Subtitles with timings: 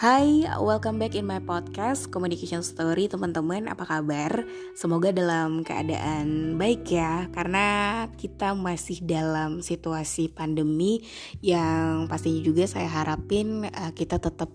[0.00, 4.48] Hai, welcome back in my podcast Communication Story teman-teman, apa kabar?
[4.72, 11.04] Semoga dalam keadaan baik ya Karena kita masih dalam situasi pandemi
[11.44, 14.48] Yang pastinya juga saya harapin uh, kita tetap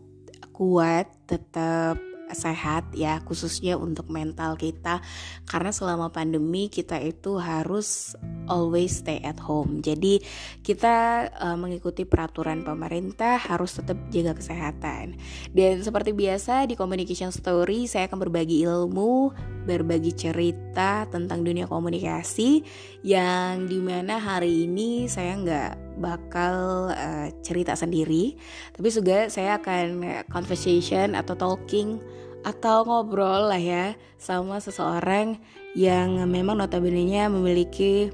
[0.50, 2.02] kuat, tetap
[2.34, 5.04] sehat ya khususnya untuk mental kita.
[5.46, 8.18] Karena selama pandemi kita itu harus
[8.50, 9.84] always stay at home.
[9.86, 10.24] Jadi
[10.66, 15.20] kita uh, mengikuti peraturan pemerintah harus tetap jaga kesehatan.
[15.54, 19.34] Dan seperti biasa di communication story saya akan berbagi ilmu
[19.66, 22.62] berbagi cerita tentang dunia komunikasi
[23.02, 28.36] yang di mana hari ini saya nggak bakal uh, cerita sendiri,
[28.76, 32.00] tapi juga saya akan conversation atau talking
[32.46, 35.42] atau ngobrol lah ya sama seseorang
[35.74, 38.14] yang memang notabene-nya memiliki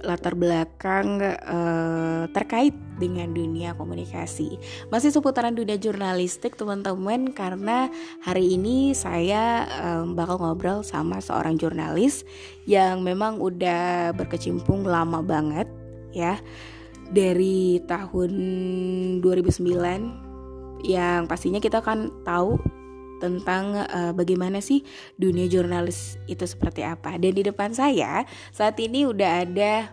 [0.00, 4.56] latar belakang uh, terkait dengan dunia komunikasi.
[4.88, 7.92] Masih seputaran dunia jurnalistik teman-teman karena
[8.24, 12.24] hari ini saya um, bakal ngobrol sama seorang jurnalis
[12.64, 15.68] yang memang udah berkecimpung lama banget
[16.16, 16.40] ya
[17.10, 18.32] dari tahun
[19.20, 22.56] 2009 yang pastinya kita kan tahu
[23.20, 24.80] tentang uh, bagaimana sih
[25.20, 27.20] dunia jurnalis itu seperti apa.
[27.20, 29.92] Dan di depan saya saat ini udah ada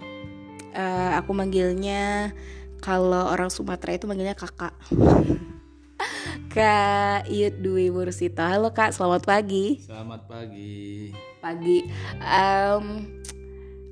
[0.71, 2.31] uh, aku manggilnya
[2.79, 4.71] kalau orang Sumatera itu manggilnya kakak.
[6.57, 8.41] Kak Iyut Dwi Mursito.
[8.41, 9.83] Halo Kak, selamat pagi.
[9.83, 11.11] Selamat pagi.
[11.43, 11.85] Pagi.
[12.17, 12.85] Um,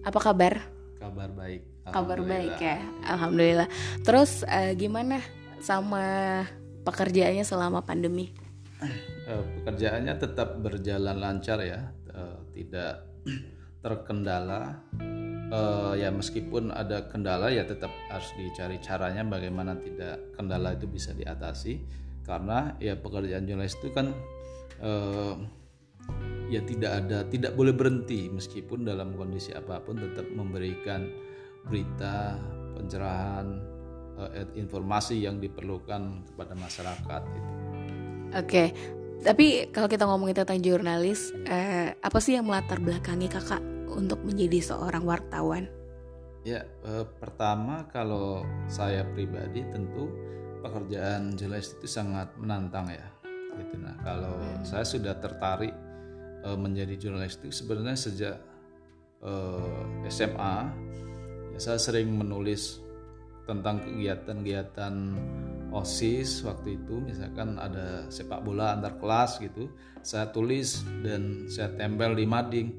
[0.01, 0.63] apa kabar?
[0.97, 1.74] Kabar baik.
[1.89, 2.81] Kabar baik ya.
[3.05, 3.69] Alhamdulillah.
[4.01, 5.21] Terus uh, gimana
[5.61, 6.41] sama
[6.85, 8.33] pekerjaannya selama pandemi?
[9.25, 13.05] Uh, pekerjaannya tetap berjalan lancar ya, uh, tidak
[13.85, 14.81] terkendala.
[15.45, 21.13] Uh, ya meskipun ada kendala ya tetap harus dicari caranya bagaimana tidak kendala itu bisa
[21.13, 21.85] diatasi
[22.25, 24.09] karena ya pekerjaan jurnalis itu kan
[24.81, 25.37] uh,
[26.49, 31.05] ya tidak ada tidak boleh berhenti meskipun dalam kondisi apa pun tetap memberikan
[31.65, 32.37] berita
[32.77, 33.59] pencerahan
[34.19, 37.51] uh, informasi yang diperlukan kepada masyarakat itu.
[38.35, 38.67] Oke, okay.
[39.23, 44.75] tapi kalau kita ngomongin tentang jurnalis, uh, apa sih yang melatar belakangi kakak untuk menjadi
[44.75, 45.71] seorang wartawan?
[46.45, 50.11] Ya, uh, pertama kalau saya pribadi tentu
[50.61, 53.07] pekerjaan jurnalis itu sangat menantang ya.
[53.55, 53.81] Gitu.
[53.81, 54.61] Nah, kalau hmm.
[54.67, 55.73] saya sudah tertarik
[56.45, 58.37] uh, menjadi jurnalis itu sebenarnya sejak
[59.25, 60.69] uh, SMA,
[61.55, 62.83] saya sering menulis
[63.45, 64.95] tentang kegiatan-kegiatan
[65.69, 66.99] OSIS waktu itu.
[66.99, 69.69] Misalkan ada sepak bola antar kelas gitu
[70.05, 72.69] saya tulis dan saya tempel di mading.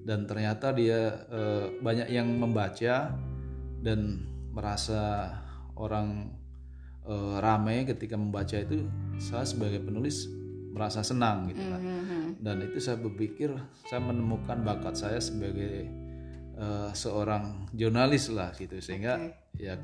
[0.00, 1.40] Dan ternyata dia e,
[1.76, 3.12] banyak yang membaca
[3.84, 4.00] dan
[4.50, 5.28] merasa
[5.76, 6.32] orang
[7.04, 8.88] e, ramai ketika membaca itu
[9.20, 10.24] saya sebagai penulis
[10.72, 11.80] merasa senang gitu kan.
[12.40, 13.52] Dan itu saya berpikir
[13.84, 15.84] saya menemukan bakat saya sebagai
[16.60, 19.16] uh, seorang jurnalis lah gitu sehingga
[19.56, 19.72] okay.
[19.72, 19.74] ya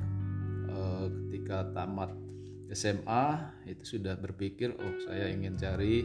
[0.70, 2.12] uh, ketika tamat
[2.70, 3.26] SMA
[3.66, 6.04] itu sudah berpikir oh saya ingin cari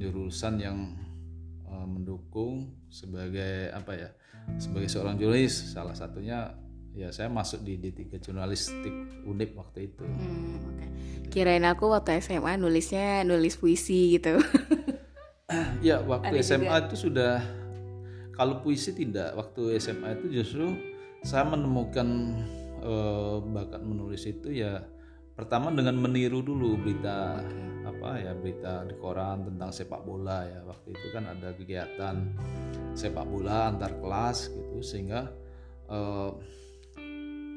[0.00, 0.78] jurusan yang
[1.68, 4.10] uh, mendukung sebagai apa ya
[4.58, 6.56] sebagai seorang jurnalis salah satunya
[6.90, 10.02] ya saya masuk di D3 jurnalistik Unip waktu itu.
[10.02, 10.88] Hmm, okay.
[11.30, 14.42] Kirain aku waktu SMA nulisnya nulis puisi gitu.
[15.86, 16.86] ya waktu Ada SMA juga.
[16.90, 17.34] itu sudah
[18.40, 20.72] kalau puisi tidak waktu SMA itu justru
[21.20, 22.08] saya menemukan
[22.80, 24.80] uh, bakat menulis itu ya
[25.36, 27.44] pertama dengan meniru dulu berita
[27.84, 30.64] apa ya berita di koran tentang sepak bola ya.
[30.64, 32.16] Waktu itu kan ada kegiatan
[32.96, 35.28] sepak bola antar kelas gitu sehingga
[35.92, 36.32] uh,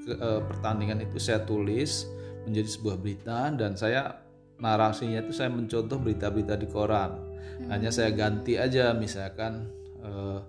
[0.03, 2.11] ke, uh, pertandingan itu saya tulis
[2.43, 4.19] menjadi sebuah berita dan saya
[4.59, 7.31] narasinya itu saya mencontoh berita-berita di koran.
[7.43, 7.69] Hmm.
[7.69, 9.67] hanya saya ganti aja misalkan
[9.99, 10.41] uh,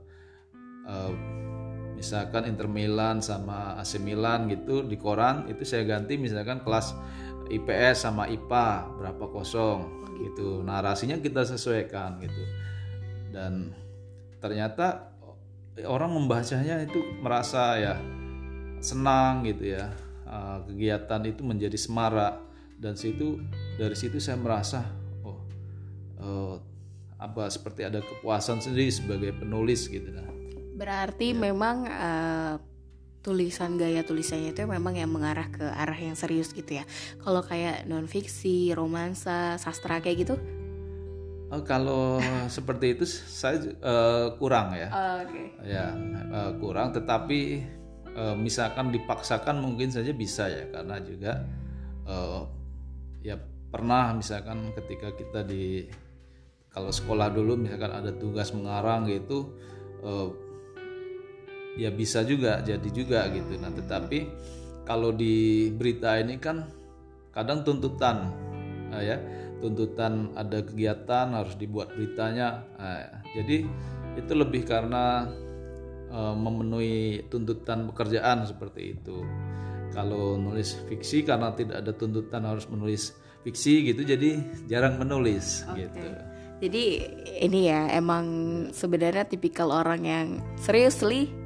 [0.88, 1.12] uh,
[1.94, 6.92] misalkan Inter Milan sama AC Milan gitu di koran itu saya ganti misalkan kelas
[7.48, 10.62] IPS sama IPA berapa kosong gitu.
[10.62, 12.42] Narasinya kita sesuaikan gitu.
[13.34, 13.74] Dan
[14.38, 15.12] ternyata
[15.84, 17.94] orang membacanya itu merasa ya
[18.80, 19.92] senang gitu ya.
[20.24, 22.40] Uh, kegiatan itu menjadi semarak.
[22.74, 23.40] Dan situ
[23.80, 24.84] dari situ saya merasa
[25.24, 25.40] oh
[26.20, 26.54] uh,
[27.16, 30.10] apa seperti ada kepuasan sendiri sebagai penulis gitu.
[30.10, 30.33] Nah
[30.74, 31.38] berarti ya.
[31.38, 32.54] memang uh,
[33.24, 36.84] tulisan gaya tulisannya itu memang yang mengarah ke arah yang serius gitu ya
[37.24, 40.36] kalau kayak non fiksi romansa sastra kayak gitu
[41.52, 42.18] Oh, kalau
[42.56, 44.90] seperti itu saya uh, kurang ya.
[44.90, 45.46] Oh, okay.
[45.62, 45.94] Ya
[46.34, 47.62] uh, kurang, tetapi
[48.16, 51.46] uh, misalkan dipaksakan mungkin saja bisa ya karena juga
[52.10, 52.42] uh,
[53.22, 53.38] ya
[53.70, 55.86] pernah misalkan ketika kita di
[56.74, 59.54] kalau sekolah dulu misalkan ada tugas mengarang gitu
[60.02, 60.30] uh,
[61.74, 63.58] ya bisa juga jadi juga gitu.
[63.58, 64.18] Nah tetapi
[64.84, 66.68] kalau di berita ini kan
[67.34, 68.30] kadang tuntutan
[68.92, 69.18] nah, ya
[69.58, 72.68] tuntutan ada kegiatan harus dibuat beritanya.
[72.76, 73.64] Nah, jadi
[74.14, 75.24] itu lebih karena
[76.12, 79.24] uh, memenuhi tuntutan pekerjaan seperti itu.
[79.96, 83.14] Kalau nulis fiksi karena tidak ada tuntutan harus menulis
[83.46, 85.86] fiksi gitu jadi jarang menulis okay.
[85.86, 86.04] gitu.
[86.64, 86.84] Jadi
[87.44, 88.26] ini ya emang
[88.72, 90.26] sebenarnya tipikal orang yang
[90.56, 91.43] seriously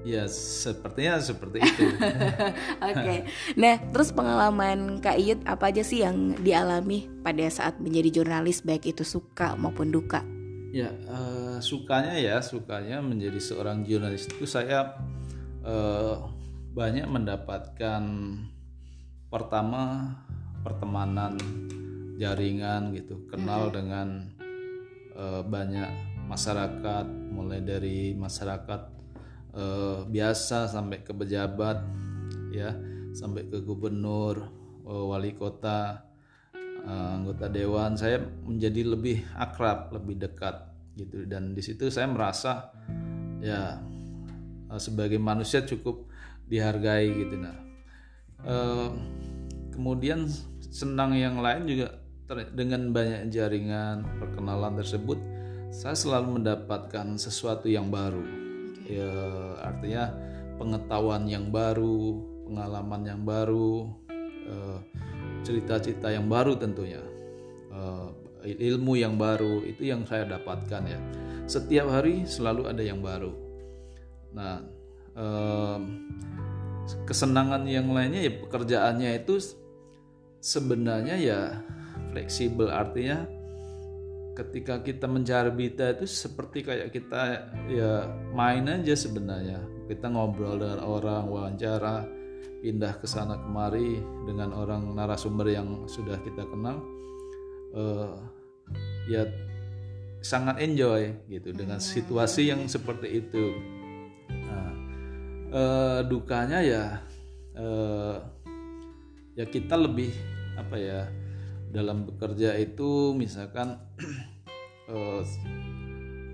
[0.00, 1.84] Ya, sepertinya seperti itu.
[1.92, 2.48] Oke.
[2.80, 3.18] okay.
[3.60, 8.88] Nah, terus pengalaman Kak Iyut apa aja sih yang dialami pada saat menjadi jurnalis baik
[8.88, 10.24] itu suka maupun duka?
[10.72, 14.96] Ya, uh, sukanya ya, sukanya menjadi seorang jurnalis itu saya
[15.66, 16.16] uh,
[16.72, 18.02] banyak mendapatkan
[19.28, 20.14] pertama
[20.64, 21.36] pertemanan
[22.16, 23.74] jaringan gitu, kenal hmm.
[23.74, 24.08] dengan
[25.12, 25.90] uh, banyak
[26.24, 28.99] masyarakat mulai dari masyarakat
[29.54, 31.82] uh, biasa sampai ke pejabat
[32.50, 32.74] ya
[33.10, 34.50] sampai ke gubernur
[34.86, 36.06] uh, wali kota
[36.86, 37.94] uh, anggota dewan.
[37.94, 41.26] Saya menjadi lebih akrab lebih dekat gitu.
[41.26, 42.70] Dan di situ saya merasa
[43.40, 43.80] ya
[44.78, 46.06] sebagai manusia cukup
[46.50, 47.56] dihargai gitu nah
[48.46, 48.90] uh,
[49.70, 50.26] kemudian
[50.70, 51.98] senang yang lain juga
[52.54, 55.18] dengan banyak jaringan perkenalan tersebut
[55.70, 58.39] saya selalu mendapatkan sesuatu yang baru
[58.90, 59.12] ya
[59.62, 60.10] artinya
[60.58, 62.18] pengetahuan yang baru
[62.50, 63.86] pengalaman yang baru
[64.50, 64.78] eh,
[65.46, 67.00] cerita-cerita yang baru tentunya.
[67.70, 68.08] Eh,
[68.40, 71.00] ilmu yang baru itu yang saya dapatkan ya.
[71.46, 73.32] Setiap hari selalu ada yang baru.
[74.34, 74.58] Nah
[77.04, 79.36] kesenangan yang lainnya ya pekerjaannya itu
[80.40, 81.40] sebenarnya ya
[82.10, 83.28] fleksibel artinya
[84.40, 90.80] ketika kita mencari berita itu seperti kayak kita ya main aja sebenarnya kita ngobrol dengan
[90.80, 92.08] orang wawancara
[92.64, 96.80] pindah ke sana kemari dengan orang narasumber yang sudah kita kenal
[97.76, 98.16] uh,
[99.08, 99.28] ya
[100.20, 101.88] sangat enjoy gitu dengan hmm.
[101.92, 103.44] situasi yang seperti itu
[104.28, 104.72] nah,
[105.52, 106.84] uh, dukanya ya
[107.56, 108.20] uh,
[109.36, 110.12] ya kita lebih
[110.60, 111.00] apa ya
[111.70, 113.78] dalam bekerja itu misalkan
[114.90, 115.22] uh,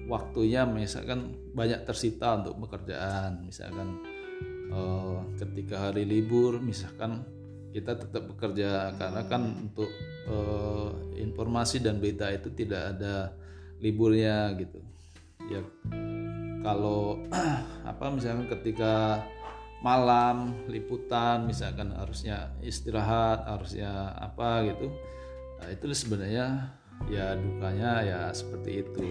[0.09, 3.45] waktunya misalkan banyak tersita untuk pekerjaan.
[3.47, 4.01] Misalkan
[4.73, 7.23] uh, ketika hari libur misalkan
[7.71, 8.97] kita tetap bekerja.
[8.97, 9.91] Karena kan untuk
[10.31, 13.37] uh, informasi dan berita itu tidak ada
[13.81, 14.81] liburnya gitu.
[15.53, 15.63] Ya
[16.65, 17.23] kalau
[17.91, 19.23] apa misalkan ketika
[19.85, 24.89] malam liputan misalkan harusnya istirahat harusnya apa gitu.
[25.57, 26.76] Nah, itu sebenarnya
[27.07, 29.05] ya dukanya ya seperti itu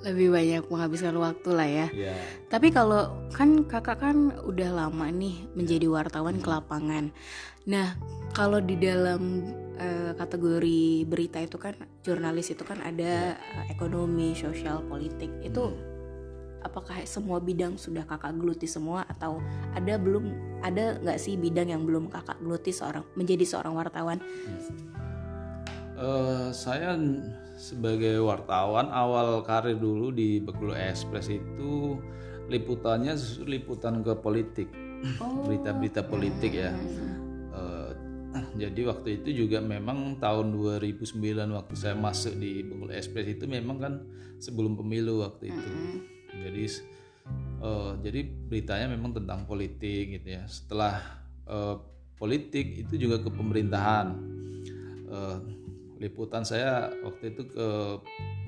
[0.00, 1.86] lebih banyak menghabiskan waktu lah ya.
[1.92, 2.20] Yeah.
[2.48, 7.12] Tapi kalau kan kakak kan udah lama nih menjadi wartawan ke lapangan.
[7.68, 8.00] Nah
[8.32, 9.44] kalau di dalam
[9.76, 16.64] uh, kategori berita itu kan jurnalis itu kan ada uh, ekonomi, sosial, politik itu hmm.
[16.64, 19.44] apakah semua bidang sudah kakak geluti semua atau
[19.76, 20.32] ada belum
[20.64, 24.18] ada nggak sih bidang yang belum kakak geluti seorang menjadi seorang wartawan?
[24.20, 25.09] Hmm
[26.00, 26.96] Uh, saya
[27.60, 32.00] sebagai wartawan awal karir dulu di Bengkulu Express itu
[32.48, 33.12] liputannya
[33.44, 34.72] liputan ke politik,
[35.20, 35.44] oh.
[35.44, 36.08] berita-berita oh.
[36.08, 36.72] politik ya.
[37.52, 37.92] Uh,
[38.56, 41.20] jadi waktu itu juga memang tahun 2009
[41.52, 44.00] waktu saya masuk di Bengkulu Express itu memang kan
[44.40, 45.70] sebelum pemilu waktu itu.
[46.32, 46.64] Jadi
[47.60, 50.48] uh, jadi beritanya memang tentang politik gitu ya.
[50.48, 50.96] Setelah
[51.44, 51.76] uh,
[52.16, 54.16] politik itu juga ke pemerintahan.
[55.10, 55.59] Uh,
[56.00, 57.68] liputan saya waktu itu ke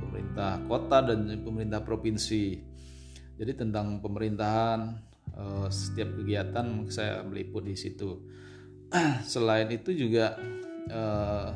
[0.00, 2.64] pemerintah kota dan pemerintah provinsi.
[3.36, 4.80] Jadi tentang pemerintahan
[5.36, 8.24] eh, setiap kegiatan saya meliput di situ.
[9.28, 10.40] Selain itu juga
[10.88, 11.50] eh,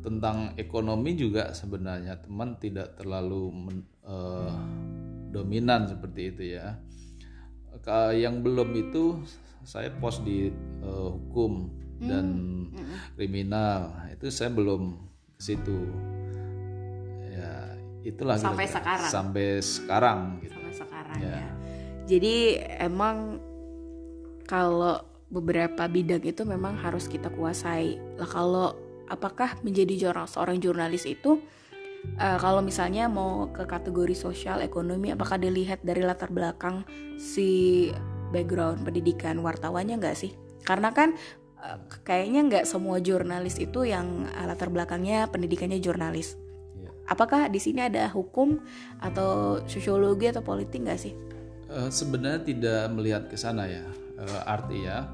[0.00, 4.56] tentang ekonomi juga sebenarnya teman tidak terlalu men, eh,
[5.36, 6.80] dominan seperti itu ya.
[8.12, 9.24] Yang belum itu
[9.64, 10.52] saya pos di
[10.84, 12.26] hukum dan
[12.68, 12.96] hmm, hmm.
[13.16, 15.09] kriminal itu saya belum
[15.40, 15.88] situ
[17.32, 18.76] ya itulah sampai kira -kira.
[18.76, 20.52] sekarang sampai sekarang gitu.
[20.52, 21.32] sampai sekarang ya.
[21.32, 21.48] ya
[22.04, 22.36] jadi
[22.84, 23.40] emang
[24.44, 28.74] kalau beberapa bidang itu memang harus kita kuasai lah kalau
[29.06, 31.38] apakah menjadi seorang jurnalis itu
[32.18, 36.82] uh, kalau misalnya mau ke kategori sosial ekonomi apakah dilihat dari latar belakang
[37.14, 37.90] si
[38.34, 40.34] background pendidikan wartawannya nggak sih
[40.66, 41.16] karena kan
[42.04, 46.36] kayaknya nggak semua jurnalis itu yang uh, latar belakangnya pendidikannya jurnalis.
[46.76, 46.92] Yeah.
[47.08, 48.60] Apakah di sini ada hukum
[49.00, 51.14] atau sosiologi atau politik nggak sih?
[51.70, 53.84] Uh, sebenarnya tidak melihat ke sana ya.
[54.20, 55.08] Uh, artinya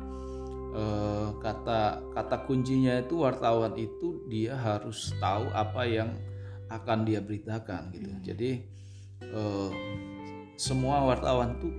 [0.75, 6.11] uh, kata kata kuncinya itu wartawan itu dia harus tahu apa yang
[6.69, 8.11] akan dia beritakan gitu.
[8.11, 8.23] Hmm.
[8.23, 8.51] Jadi
[9.31, 9.71] uh,
[10.57, 11.75] semua wartawan tuh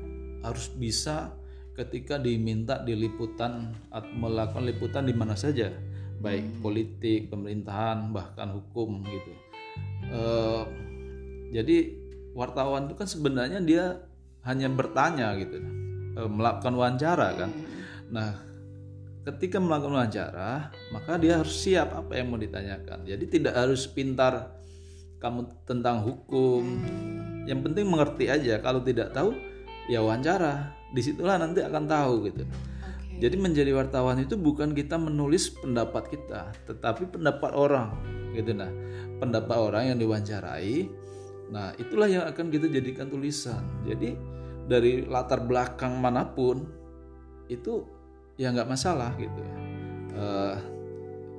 [0.46, 1.34] harus bisa
[1.78, 5.70] ketika diminta di liputan atau melakukan liputan di mana saja
[6.18, 6.60] baik hmm.
[6.66, 9.32] politik pemerintahan bahkan hukum gitu
[10.10, 10.66] uh,
[11.54, 11.94] jadi
[12.34, 14.02] wartawan itu kan sebenarnya dia
[14.42, 15.62] hanya bertanya gitu
[16.18, 18.10] uh, melakukan wawancara kan hmm.
[18.10, 18.34] nah
[19.30, 24.58] ketika melakukan wawancara maka dia harus siap apa yang mau ditanyakan jadi tidak harus pintar
[25.22, 27.46] kamu tentang hukum hmm.
[27.46, 29.38] yang penting mengerti aja kalau tidak tahu
[29.86, 32.44] ya wawancara di situlah nanti akan tahu gitu.
[32.48, 33.28] Okay.
[33.28, 37.98] jadi menjadi wartawan itu bukan kita menulis pendapat kita tetapi pendapat orang
[38.36, 38.70] gitu nah.
[39.18, 40.78] Pendapat orang yang diwawancarai
[41.48, 43.64] nah itulah yang akan kita jadikan tulisan.
[43.88, 44.14] Jadi
[44.68, 46.68] dari latar belakang mana pun
[47.48, 47.88] itu
[48.36, 49.56] ya nggak masalah gitu ya.
[50.18, 50.58] Uh,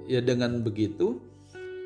[0.08, 1.20] ya dengan begitu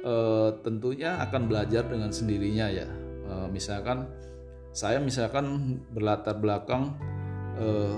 [0.06, 2.88] uh, tentunya akan belajar dengan sendirinya ya.
[3.26, 4.06] Uh, misalkan
[4.72, 6.96] saya misalkan berlatar belakang
[7.58, 7.96] uh,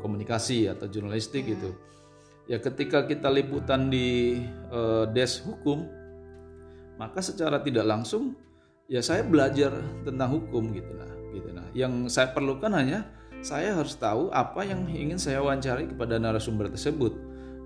[0.00, 1.52] komunikasi atau jurnalistik hmm.
[1.56, 1.70] gitu.
[2.48, 4.40] Ya ketika kita liputan di
[4.72, 5.84] uh, desk hukum
[6.96, 8.34] maka secara tidak langsung
[8.88, 9.70] ya saya belajar
[10.02, 11.68] tentang hukum gitu nah gitu nah.
[11.76, 13.04] Yang saya perlukan hanya
[13.44, 17.14] saya harus tahu apa yang ingin saya wawancari kepada narasumber tersebut.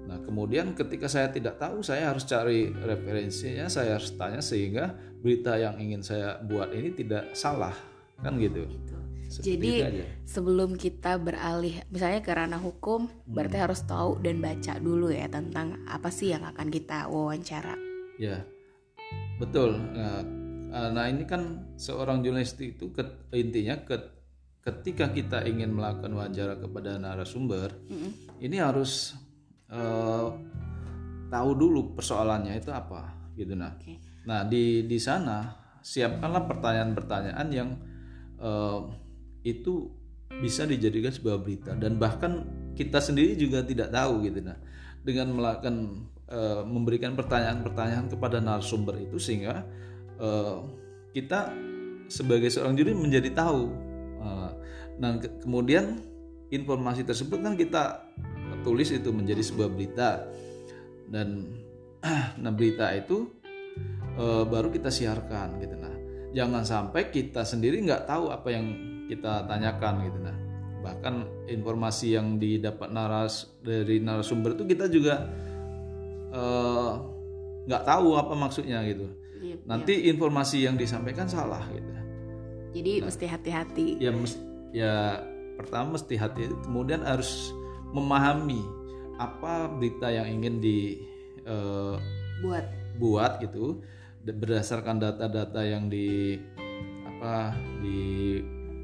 [0.04, 5.54] Nah kemudian ketika saya tidak tahu saya harus cari referensinya saya harus tanya sehingga berita
[5.54, 7.72] yang ingin saya buat ini tidak salah
[8.18, 8.66] kan gitu,
[9.40, 9.56] gitu.
[9.56, 13.32] Jadi sebelum kita beralih misalnya ke ranah hukum, hmm.
[13.32, 17.78] berarti harus tahu dan baca dulu ya tentang apa sih yang akan kita wawancara.
[18.20, 18.44] Ya,
[19.40, 19.80] betul.
[19.80, 20.20] Nah,
[20.68, 23.96] eh, nah ini kan seorang jurnalis itu ke, intinya ke,
[24.62, 28.38] ketika kita ingin melakukan wawancara kepada narasumber, hmm.
[28.38, 29.16] ini harus
[29.72, 30.30] uh,
[31.32, 33.74] tahu dulu persoalannya itu apa, gitu nah.
[33.80, 33.98] Okay.
[34.22, 35.50] Nah di di sana
[35.82, 37.74] siapkanlah pertanyaan-pertanyaan yang
[38.38, 38.86] uh,
[39.42, 39.90] itu
[40.40, 41.76] bisa dijadikan sebuah berita.
[41.76, 44.56] Dan bahkan kita sendiri juga tidak tahu gitu nah
[45.02, 49.66] dengan melakukan uh, memberikan pertanyaan-pertanyaan kepada narasumber itu sehingga
[50.22, 50.62] uh,
[51.12, 51.52] kita
[52.08, 53.68] sebagai seorang juri menjadi tahu.
[54.22, 54.50] Uh,
[55.02, 55.98] dan ke kemudian
[56.54, 58.06] informasi tersebut kan kita
[58.62, 60.10] tulis itu menjadi sebuah berita.
[61.10, 61.58] Dan
[62.42, 63.42] nah berita itu
[64.18, 65.94] uh, baru kita siarkan gitu nah
[66.32, 68.66] jangan sampai kita sendiri nggak tahu apa yang
[69.12, 70.18] kita tanyakan gitu.
[70.20, 70.36] Nah
[70.82, 75.30] bahkan informasi yang didapat naras dari narasumber itu kita juga
[76.34, 76.92] eh,
[77.70, 79.06] nggak uh, tahu apa maksudnya gitu.
[79.42, 80.10] Iya, nanti iya.
[80.14, 81.90] informasi yang disampaikan salah gitu.
[82.72, 83.86] Jadi nah, mesti hati-hati.
[84.02, 84.34] ya mes,
[84.74, 85.22] ya
[85.54, 87.54] pertama mesti hati kemudian harus
[87.94, 88.62] memahami
[89.20, 90.78] apa berita yang ingin di
[91.46, 91.94] uh,
[92.42, 92.66] buat.
[92.98, 93.78] buat gitu.
[94.22, 96.38] Berdasarkan data-data yang di
[97.02, 97.54] apa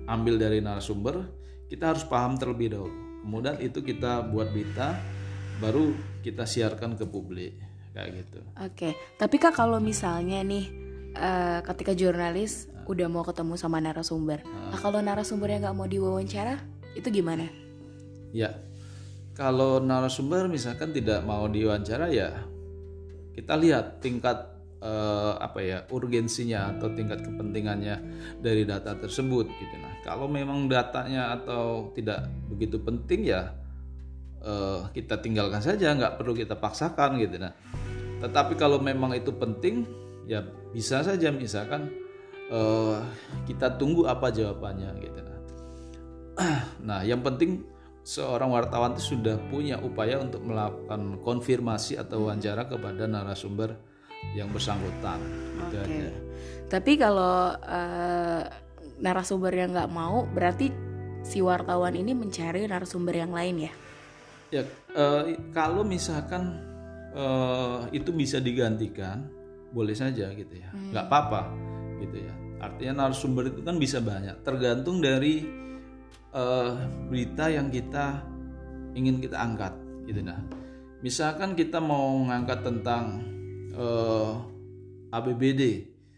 [0.09, 1.21] diambil dari narasumber
[1.69, 4.97] kita harus paham terlebih dahulu kemudian itu kita buat berita
[5.61, 5.93] baru
[6.25, 7.61] kita siarkan ke publik
[7.93, 8.93] kayak gitu oke okay.
[9.21, 10.65] tapi kak kalau misalnya nih
[11.13, 12.89] uh, ketika jurnalis nah.
[12.89, 14.73] udah mau ketemu sama narasumber nah.
[14.73, 16.57] nah kalau narasumbernya nggak mau diwawancara
[16.97, 17.45] itu gimana
[18.33, 18.57] ya
[19.37, 22.49] kalau narasumber misalkan tidak mau diwawancara ya
[23.37, 27.97] kita lihat tingkat uh, apa ya urgensinya atau tingkat kepentingannya
[28.39, 29.75] dari data tersebut gitu.
[29.79, 33.55] Nah kalau memang datanya atau tidak begitu penting ya
[34.43, 37.39] uh, kita tinggalkan saja nggak perlu kita paksakan gitu.
[37.43, 37.53] Nah
[38.19, 39.87] tetapi kalau memang itu penting
[40.27, 40.43] ya
[40.75, 41.91] bisa saja misalkan
[42.51, 43.03] uh,
[43.47, 45.21] kita tunggu apa jawabannya gitu.
[45.23, 45.39] Nah
[46.89, 47.67] nah yang penting
[48.09, 53.77] seorang wartawan itu sudah punya upaya untuk melakukan konfirmasi atau wawancara kepada narasumber
[54.37, 55.19] yang bersangkutan.
[55.69, 56.11] Gitu okay.
[56.69, 58.43] Tapi kalau uh,
[59.01, 60.71] narasumber yang nggak mau, berarti
[61.25, 63.73] si wartawan ini mencari narasumber yang lain ya?
[64.49, 64.63] Ya,
[64.97, 66.61] uh, kalau misalkan
[67.13, 69.29] uh, itu bisa digantikan,
[69.73, 70.93] boleh saja gitu ya, hmm.
[70.93, 71.43] nggak apa-apa
[72.01, 72.35] gitu ya.
[72.59, 75.45] Artinya narasumber itu kan bisa banyak, tergantung dari
[76.33, 76.75] uh,
[77.09, 78.25] berita yang kita
[78.97, 79.73] ingin kita angkat
[80.09, 80.41] gitu nah.
[80.99, 83.23] Misalkan kita mau mengangkat tentang
[83.79, 84.33] eh,
[85.15, 85.63] ABBD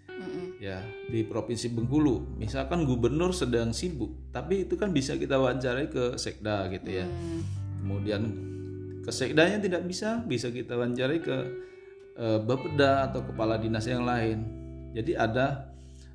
[0.08, 0.44] mm-hmm.
[0.58, 0.80] ya
[1.12, 6.66] di provinsi Bengkulu misalkan gubernur sedang sibuk tapi itu kan bisa kita wawancarai ke sekda
[6.72, 7.42] gitu ya mm.
[7.84, 8.22] kemudian
[9.04, 11.36] ke sekdanya tidak bisa bisa kita wawancarai ke
[12.16, 14.42] uh, bapeda atau kepala dinas yang lain
[14.96, 15.70] jadi ada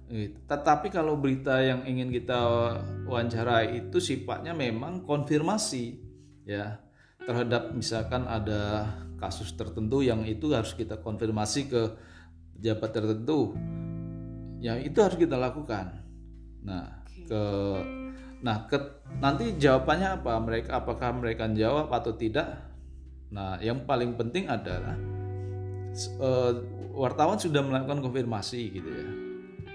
[0.05, 0.37] Gitu.
[0.45, 2.37] Tetapi kalau berita yang ingin kita
[3.09, 5.97] wawancarai itu sifatnya memang konfirmasi
[6.45, 6.77] ya
[7.25, 8.85] terhadap misalkan ada
[9.15, 11.81] kasus tertentu yang itu harus kita konfirmasi ke
[12.59, 13.55] pejabat tertentu.
[14.59, 16.05] Ya itu harus kita lakukan.
[16.65, 17.43] Nah, ke
[18.45, 18.77] nah ke,
[19.19, 20.33] nanti jawabannya apa?
[20.39, 22.59] Mereka apakah mereka jawab atau tidak?
[23.31, 24.95] Nah, yang paling penting adalah
[26.21, 26.53] uh,
[26.95, 29.25] wartawan sudah melakukan konfirmasi gitu ya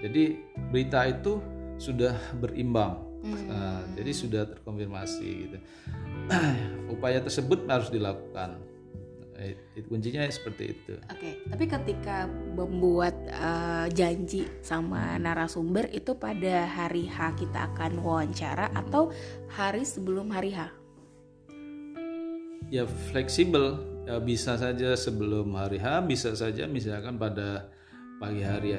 [0.01, 0.41] jadi
[0.73, 1.37] berita itu
[1.77, 2.97] sudah berimbang.
[3.21, 3.41] Hmm.
[3.45, 5.57] Nah, jadi sudah terkonfirmasi gitu.
[6.97, 8.57] Upaya tersebut harus dilakukan.
[9.41, 10.93] It, kuncinya seperti itu.
[11.09, 11.33] Oke, okay.
[11.49, 19.09] tapi ketika membuat uh, janji sama narasumber itu pada hari H kita akan wawancara atau
[19.49, 20.69] hari sebelum hari H?
[22.69, 27.73] Ya fleksibel, ya, bisa saja sebelum hari H, bisa saja misalkan pada
[28.21, 28.77] pagi hari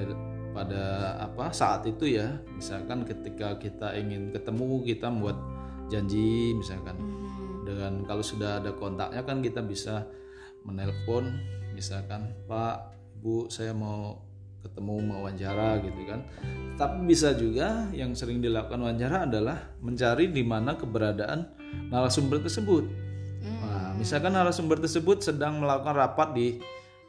[0.54, 5.40] pada apa saat itu ya misalkan ketika kita ingin ketemu kita membuat
[5.88, 7.64] janji misalkan hmm.
[7.66, 10.06] dengan kalau sudah ada kontaknya kan kita bisa
[10.62, 11.38] menelpon
[11.74, 14.18] misalkan Pak Bu saya mau
[14.62, 16.20] ketemu mau wawancara gitu kan.
[16.78, 21.50] Tapi bisa juga yang sering dilakukan wawancara adalah mencari di mana keberadaan
[21.90, 22.86] narasumber tersebut.
[23.42, 23.58] Hmm.
[23.58, 26.46] nah, misalkan narasumber tersebut sedang melakukan rapat di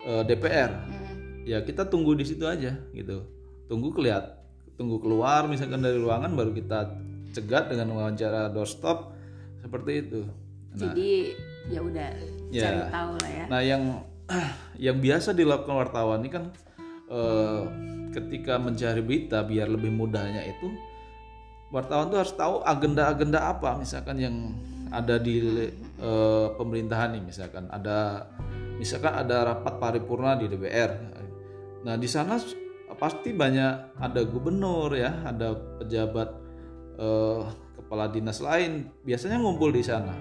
[0.10, 1.46] uh, eh, DPR hmm.
[1.46, 3.22] ya kita tunggu di situ aja gitu.
[3.70, 4.42] Tunggu kelihat
[4.74, 6.98] tunggu keluar misalkan dari ruangan baru kita
[7.38, 9.14] cegat dengan wawancara doorstop
[9.62, 10.22] seperti itu.
[10.74, 11.38] Nah, jadi
[11.70, 12.10] ya udah
[12.54, 13.46] ya, cari tahu lah ya.
[13.50, 13.84] Nah yang
[14.86, 16.44] yang biasa dilakukan wartawan ini kan
[17.10, 17.62] eh,
[18.14, 20.70] ketika mencari berita biar lebih mudahnya itu
[21.74, 23.82] wartawan tuh harus tahu agenda-agenda apa.
[23.82, 24.36] Misalkan yang
[24.94, 25.42] ada di
[25.98, 28.30] eh, pemerintahan nih misalkan ada
[28.78, 31.14] misalkan ada rapat paripurna di DPR
[31.84, 32.40] Nah, di sana
[32.96, 36.30] pasti banyak ada gubernur ya, ada pejabat
[36.96, 37.42] eh,
[37.76, 40.16] kepala dinas lain biasanya ngumpul di sana.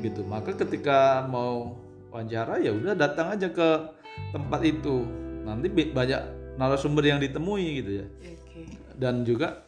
[0.00, 0.24] Gitu.
[0.24, 1.78] Maka ketika mau
[2.12, 3.68] wawancara ya udah datang aja ke
[4.36, 5.08] tempat itu.
[5.48, 6.20] Nanti banyak
[6.60, 8.06] narasumber yang ditemui gitu ya.
[9.00, 9.64] Dan juga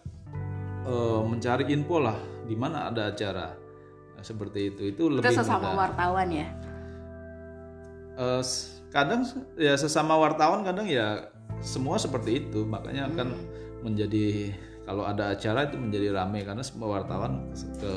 [0.84, 3.56] eh, mencari info lah di mana ada acara.
[4.14, 4.92] Nah, seperti itu.
[4.92, 5.76] Itu lebih Itu sesama mudah.
[5.88, 6.48] wartawan ya.
[8.14, 8.38] Uh,
[8.94, 9.26] kadang
[9.58, 13.34] ya sesama wartawan kadang ya semua seperti itu makanya akan
[13.82, 14.54] menjadi
[14.86, 17.50] kalau ada acara itu menjadi ramai karena semua wartawan
[17.82, 17.94] ke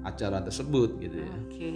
[0.00, 1.32] acara tersebut gitu ya.
[1.44, 1.72] Oke.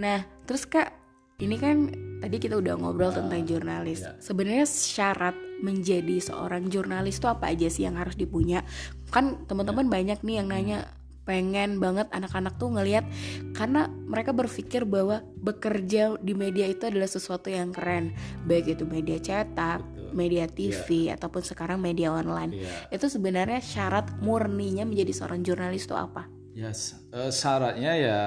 [0.00, 0.96] Nah, terus Kak,
[1.38, 4.02] ini kan tadi kita udah ngobrol tentang jurnalis.
[4.02, 4.18] Ya.
[4.18, 8.66] Sebenarnya syarat menjadi seorang jurnalis itu apa aja sih yang harus dipunya?
[9.14, 9.90] Kan teman-teman ya.
[9.94, 10.78] banyak nih yang nanya
[11.22, 13.04] pengen banget anak-anak tuh ngelihat
[13.52, 18.16] karena mereka berpikir bahwa bekerja di media itu adalah sesuatu yang keren
[18.48, 20.16] baik itu media cetak Betul.
[20.16, 21.20] media TV yeah.
[21.20, 22.88] ataupun sekarang media online yeah.
[22.88, 26.32] itu sebenarnya syarat murninya menjadi seorang jurnalis itu apa?
[26.56, 28.20] Yes uh, syaratnya ya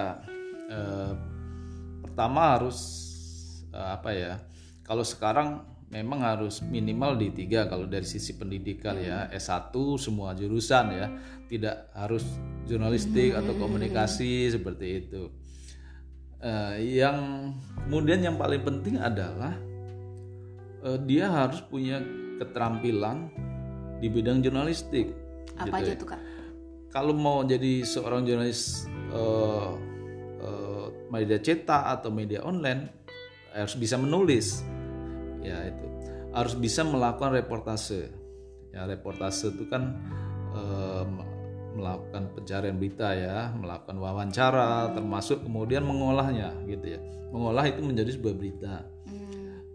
[0.69, 1.30] uh,
[2.11, 2.79] pertama harus
[3.71, 4.33] uh, apa ya
[4.83, 9.27] kalau sekarang memang harus minimal di tiga kalau dari sisi pendidikan ya.
[9.27, 9.35] Hmm.
[9.35, 11.07] S1 semua jurusan ya.
[11.51, 12.23] Tidak harus
[12.63, 15.27] jurnalistik atau komunikasi seperti itu.
[16.41, 17.51] Uh, yang
[17.85, 19.53] kemudian yang paling penting adalah
[20.81, 22.01] uh, dia harus punya
[22.41, 23.29] keterampilan
[24.01, 25.13] di bidang jurnalistik
[25.61, 25.99] apa gitu aja ya.
[26.01, 26.21] tuh kak?
[26.89, 29.77] Kalau mau jadi seorang jurnalis uh,
[31.11, 32.87] media cetak atau media online
[33.51, 34.63] harus bisa menulis.
[35.43, 35.85] Ya itu.
[36.31, 38.07] Harus bisa melakukan reportase.
[38.71, 39.99] Ya reportase itu kan
[40.55, 41.03] eh,
[41.75, 46.99] melakukan pencarian berita ya melakukan wawancara termasuk kemudian mengolahnya gitu ya.
[47.31, 48.75] Mengolah itu menjadi sebuah berita.
[49.07, 49.19] Hmm.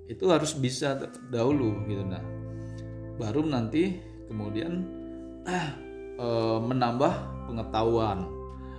[0.07, 0.95] itu harus bisa
[1.35, 2.07] dahulu gitu.
[2.07, 2.23] Nah
[3.19, 3.99] baru nanti
[4.31, 4.87] kemudian
[5.45, 5.69] eh,
[6.63, 7.13] menambah
[7.51, 8.25] pengetahuan.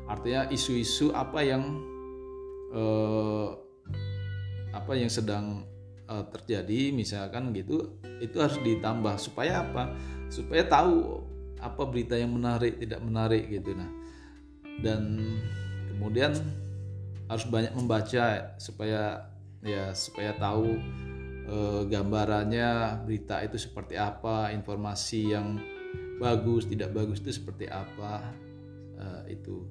[0.08, 1.84] Artinya isu-isu apa yang
[2.74, 3.48] eh,
[4.76, 5.66] apa yang sedang
[6.06, 9.16] uh, terjadi misalkan gitu itu harus ditambah.
[9.20, 9.94] Supaya apa?
[10.28, 11.24] Supaya tahu
[11.58, 13.74] apa berita yang menarik tidak menarik gitu.
[13.74, 13.90] Nah
[14.82, 15.18] dan
[15.90, 16.38] kemudian
[17.28, 19.28] harus banyak membaca supaya
[19.66, 20.80] ya supaya tahu
[21.50, 25.60] uh, gambarannya berita itu seperti apa informasi yang
[26.22, 28.32] bagus tidak bagus itu seperti apa
[29.02, 29.66] uh, itu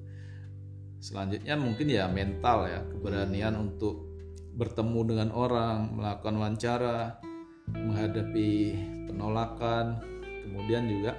[0.97, 4.07] selanjutnya mungkin ya mental ya keberanian untuk
[4.57, 7.21] bertemu dengan orang, melakukan wawancara,
[7.69, 8.73] menghadapi
[9.05, 10.01] penolakan,
[10.43, 11.13] kemudian juga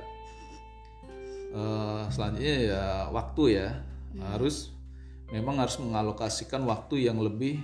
[1.54, 3.70] uh, selanjutnya ya waktu ya.
[4.08, 4.24] Hmm.
[4.24, 4.72] harus
[5.28, 7.60] memang harus mengalokasikan waktu yang lebih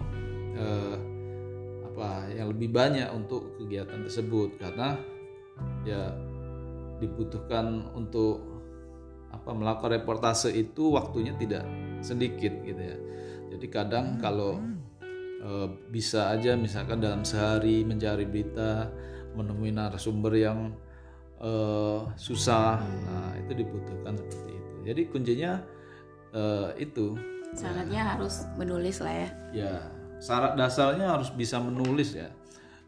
[0.60, 0.96] uh,
[1.88, 4.60] apa yang lebih banyak untuk kegiatan tersebut.
[4.60, 4.94] Karena
[5.82, 6.12] ya
[7.02, 8.44] dibutuhkan untuk
[9.32, 11.66] apa melakukan reportase itu waktunya tidak
[12.04, 12.96] sedikit gitu ya.
[13.56, 14.60] Jadi kadang kalau
[15.40, 15.50] e,
[15.88, 18.92] bisa aja misalkan dalam sehari mencari berita
[19.32, 20.76] menemui narasumber yang
[21.40, 21.50] e,
[22.20, 24.74] susah nah itu dibutuhkan seperti itu.
[24.84, 25.52] Jadi kuncinya
[26.30, 26.42] e,
[26.76, 27.16] itu.
[27.54, 28.10] Syaratnya ya.
[28.18, 29.28] harus menulis lah ya.
[29.54, 29.74] Ya
[30.18, 32.28] syarat dasarnya harus bisa menulis ya.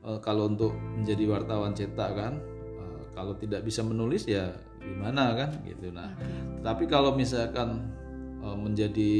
[0.02, 2.34] E, kalau untuk menjadi wartawan cetak kan
[2.76, 2.82] e,
[3.14, 4.52] kalau tidak bisa menulis ya
[4.82, 5.90] gimana kan gitu.
[5.90, 6.14] Nah
[6.62, 7.94] tapi kalau misalkan
[8.40, 9.14] e, menjadi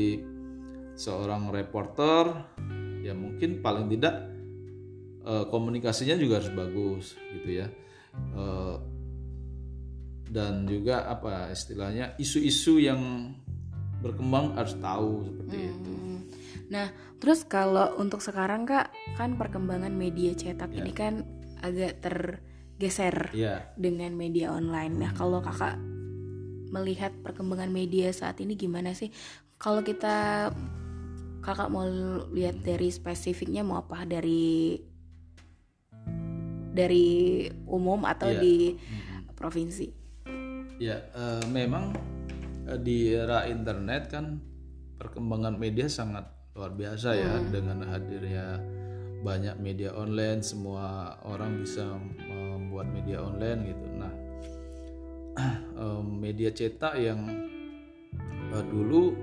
[0.97, 2.33] seorang reporter
[3.05, 4.27] ya mungkin paling tidak
[5.23, 7.05] e, komunikasinya juga harus bagus
[7.37, 7.67] gitu ya
[8.35, 8.45] e,
[10.27, 13.33] dan juga apa istilahnya isu-isu yang
[14.03, 15.71] berkembang harus tahu seperti hmm.
[15.71, 15.95] itu.
[16.67, 16.91] Nah,
[17.23, 20.79] terus kalau untuk sekarang kak kan perkembangan media cetak ya.
[20.83, 21.23] ini kan
[21.63, 23.71] agak tergeser ya.
[23.79, 24.99] dengan media online.
[24.99, 25.79] Nah, kalau kakak
[26.71, 29.11] melihat perkembangan media saat ini gimana sih?
[29.57, 30.51] Kalau kita
[31.41, 31.87] kakak mau
[32.35, 34.77] lihat dari spesifiknya mau apa dari
[36.77, 37.09] dari
[37.65, 38.43] umum atau yeah.
[38.43, 38.57] di
[39.33, 39.87] provinsi?
[40.77, 41.97] Ya, uh, memang
[42.69, 44.43] uh, di era internet kan
[45.01, 47.49] perkembangan media sangat luar biasa ya hmm.
[47.53, 48.61] dengan hadirnya
[49.25, 51.85] banyak media online, semua orang bisa
[52.29, 53.86] membuat media online gitu.
[56.27, 57.23] Uh, media cetak yang
[58.51, 59.15] uh, dulu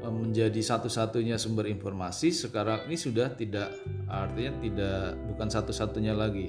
[0.00, 3.68] Eh, menjadi satu-satunya sumber informasi sekarang ini sudah tidak
[4.08, 6.48] artinya tidak bukan satu-satunya lagi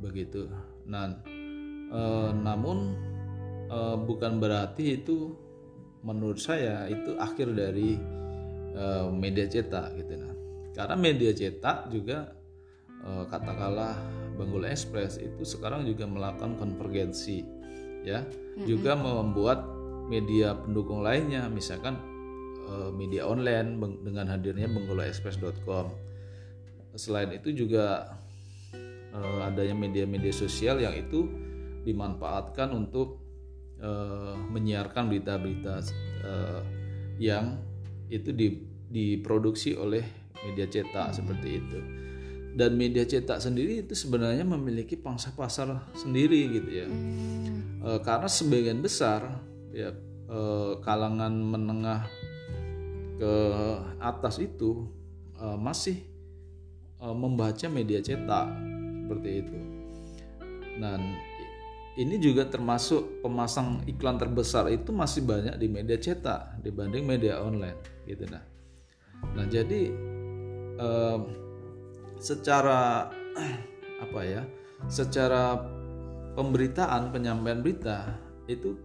[0.00, 0.48] begitu.
[0.88, 1.20] Nah,
[1.92, 2.96] e, namun
[3.68, 5.36] e, bukan berarti itu
[6.00, 8.00] menurut saya itu akhir dari
[8.72, 10.32] e, media cetak gitu nah.
[10.72, 12.32] Karena media cetak juga
[13.06, 13.94] katakanlah
[14.34, 17.44] Banggula Express itu sekarang juga melakukan konvergensi
[18.06, 18.66] ya, mm -hmm.
[18.70, 19.66] juga membuat
[20.06, 21.98] media pendukung lainnya misalkan
[22.66, 25.86] Eh, media online dengan hadirnya benggolaexpress.com.
[26.98, 28.16] Selain itu juga
[29.12, 31.28] uh, adanya media-media sosial yang itu
[31.86, 33.22] dimanfaatkan untuk
[33.78, 35.84] uh, menyiarkan berita-berita
[36.26, 36.64] uh,
[37.22, 37.60] yang
[38.10, 40.02] itu di, diproduksi oleh
[40.42, 41.78] media cetak seperti itu.
[42.56, 46.86] Dan media cetak sendiri itu sebenarnya memiliki pangsa pasar sendiri gitu ya.
[46.88, 48.00] Hmm.
[48.02, 49.92] karena sebagian besar ya
[50.82, 52.08] kalangan menengah
[53.16, 53.34] ke
[54.00, 54.88] atas itu
[55.40, 56.04] uh, masih
[57.00, 58.46] uh, membaca media cetak
[59.04, 59.56] seperti itu.
[60.76, 61.00] Dan
[61.96, 67.80] ini juga termasuk pemasang iklan terbesar itu masih banyak di media cetak dibanding media online
[68.04, 68.44] gitu nah.
[69.32, 69.88] Nah jadi
[72.18, 73.10] secara
[74.04, 74.42] apa ya?
[74.86, 75.56] Secara
[76.36, 78.12] pemberitaan penyampaian berita
[78.46, 78.76] itu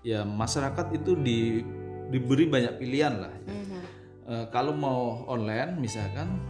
[0.00, 1.60] ya masyarakat itu di
[2.08, 3.34] diberi banyak pilihan lah.
[3.44, 3.82] Mm-hmm.
[4.24, 6.40] Uh, kalau mau online misalkan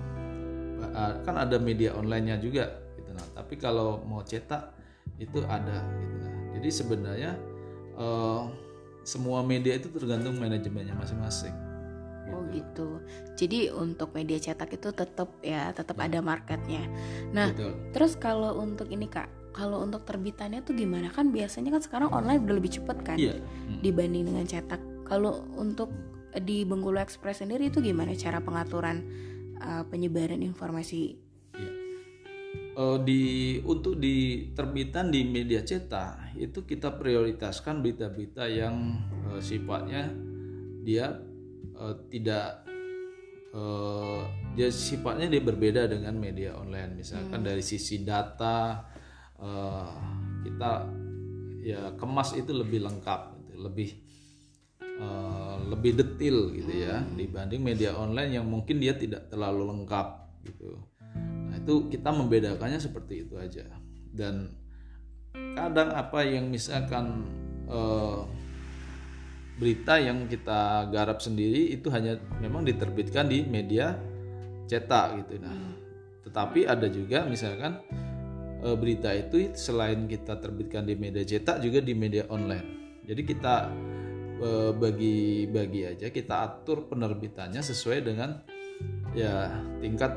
[0.94, 3.26] uh, kan ada media onlinenya juga gitu nah.
[3.34, 4.74] Tapi kalau mau cetak
[5.18, 6.34] itu ada gitu nah.
[6.58, 7.32] Jadi sebenarnya
[7.98, 8.50] uh,
[9.04, 11.63] semua media itu tergantung manajemennya masing-masing.
[12.32, 13.04] Oh gitu.
[13.36, 16.08] Jadi untuk media cetak itu tetap ya tetap ya.
[16.08, 16.84] ada marketnya.
[17.34, 17.72] Nah, Betul.
[17.92, 22.42] terus kalau untuk ini kak, kalau untuk terbitannya tuh gimana kan biasanya kan sekarang online
[22.42, 23.38] udah lebih cepet kan yeah.
[23.38, 23.78] hmm.
[23.86, 25.92] dibanding dengan cetak kalau untuk
[26.34, 29.06] di Bengkulu Express sendiri itu gimana cara pengaturan
[29.62, 31.14] uh, penyebaran informasi?
[31.54, 31.70] Ya.
[32.74, 38.98] Uh, di untuk di terbitan di media cetak itu kita prioritaskan berita-berita yang
[39.30, 40.10] uh, sifatnya
[40.82, 41.22] dia
[41.78, 42.66] uh, tidak
[43.54, 44.22] uh,
[44.54, 47.48] dia sifatnya dia berbeda dengan media online misalkan hmm.
[47.48, 48.86] dari sisi data
[49.38, 49.94] uh,
[50.42, 50.70] kita
[51.64, 53.90] ya kemas itu lebih lengkap gitu, lebih
[55.00, 57.16] uh, lebih detail gitu ya hmm.
[57.16, 60.08] dibanding media online yang mungkin dia tidak terlalu lengkap
[60.44, 60.76] gitu.
[61.48, 63.64] Nah itu kita membedakannya seperti itu aja
[64.12, 64.52] dan
[65.56, 67.26] kadang apa yang misalkan
[67.66, 68.28] uh,
[69.54, 73.94] berita yang kita garap sendiri itu hanya memang diterbitkan di media
[74.66, 75.74] cetak gitu nah hmm.
[76.26, 77.78] tetapi ada juga misalkan
[78.66, 83.54] uh, berita itu selain kita terbitkan di media cetak juga di media online jadi kita
[84.34, 88.42] Eh, bagi-bagi aja kita atur penerbitannya sesuai dengan
[89.14, 89.46] ya
[89.78, 90.10] tingkat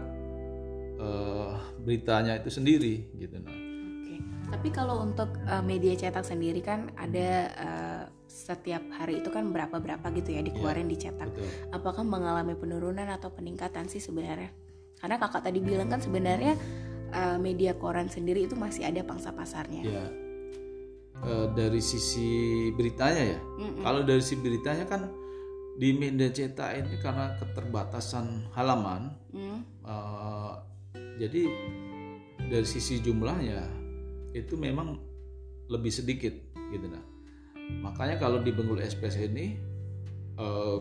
[0.98, 1.54] uh,
[1.86, 3.54] beritanya itu sendiri gitu nah.
[3.54, 4.18] Oke.
[4.50, 7.30] Tapi kalau untuk uh, media cetak sendiri kan ada
[7.62, 7.97] uh,
[8.38, 11.34] setiap hari itu kan berapa berapa gitu ya dikeluarin Iya, dicetak.
[11.34, 11.50] betul.
[11.74, 14.54] Apakah mengalami penurunan atau peningkatan sih sebenarnya?
[14.98, 16.54] Karena kakak tadi bilang kan sebenarnya
[17.10, 19.82] eh, media koran sendiri itu masih ada pangsa pasarnya.
[19.82, 20.06] ya
[21.18, 22.30] eh, dari sisi
[22.74, 23.82] beritanya ya Mm-mm.
[23.82, 25.10] kalau dari sisi beritanya kan
[25.78, 30.54] di media cetak ini karena keterbatasan halaman Hmm, eh,
[31.18, 31.42] jadi
[32.50, 33.66] dari sisi jumlahnya
[34.34, 34.98] itu memang
[35.70, 36.34] lebih sedikit
[36.70, 37.02] gitu nah
[37.70, 39.56] makanya kalau di Bengkulu Express ini
[40.40, 40.78] eh,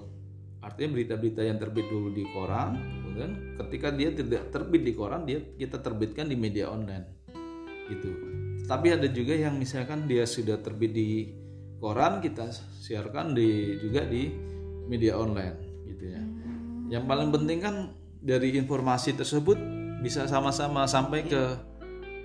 [0.62, 3.33] artinya berita-berita yang terbit dulu di koran kemudian
[3.64, 7.07] ketika dia tidak terbit di koran dia kita terbitkan di media online
[7.90, 8.11] gitu.
[8.66, 11.31] Tapi ada juga yang misalkan dia sudah terbit di
[11.79, 12.51] koran kita
[12.83, 14.27] siarkan di juga di
[14.90, 16.22] media online gitu ya.
[16.99, 17.75] Yang paling penting kan
[18.18, 19.59] dari informasi tersebut
[20.03, 21.42] bisa sama-sama sampai ke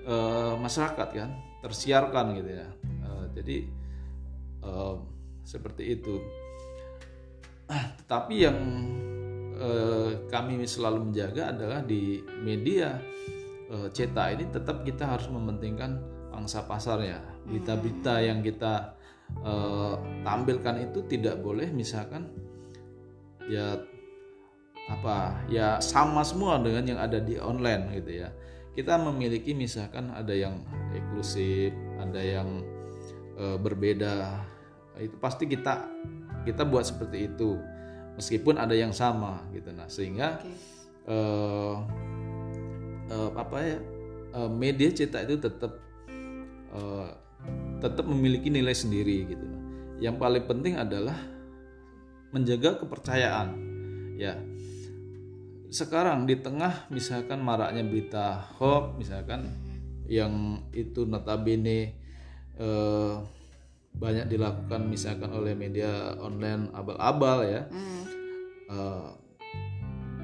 [0.06, 1.30] eh, masyarakat kan
[1.62, 2.68] tersiarkan gitu ya.
[2.82, 3.56] Eh, jadi
[4.62, 4.94] eh,
[5.42, 6.16] seperti itu.
[7.70, 8.58] Ah, tapi yang
[9.56, 12.98] eh, kami selalu menjaga adalah di media
[13.70, 18.96] eh, cetak ini tetap kita harus mementingkan pangsa pasarnya berita-berita yang kita
[19.40, 19.94] eh,
[20.24, 22.32] tampilkan itu tidak boleh misalkan
[23.50, 23.76] ya
[24.90, 28.30] apa ya sama semua dengan yang ada di online gitu ya.
[28.72, 30.64] Kita memiliki misalkan ada yang
[30.96, 32.48] eksklusif ada yang
[33.36, 34.42] eh, berbeda
[35.00, 35.88] itu pasti kita
[36.44, 37.56] kita buat seperti itu
[38.18, 40.52] meskipun ada yang sama gitu nah sehingga Oke.
[41.08, 41.76] eh,
[43.08, 43.78] eh, apa ya
[44.36, 45.72] eh, media cetak itu tetap
[46.76, 47.08] eh,
[47.80, 49.62] tetap memiliki nilai sendiri gitu nah.
[49.98, 51.16] yang paling penting adalah
[52.32, 53.48] menjaga kepercayaan
[54.16, 54.36] ya
[55.72, 59.48] sekarang di tengah misalkan maraknya berita hoax misalkan
[60.04, 61.96] yang itu notabene
[62.60, 63.14] eh,
[63.92, 67.62] banyak dilakukan misalkan oleh media online abal-abal ya.
[67.68, 68.00] Hmm,
[68.72, 69.10] Eh,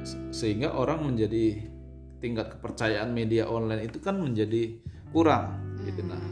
[0.00, 1.60] se- sehingga orang menjadi
[2.16, 4.80] tingkat kepercayaan media online itu kan menjadi
[5.12, 6.00] kurang gitu.
[6.08, 6.22] Nah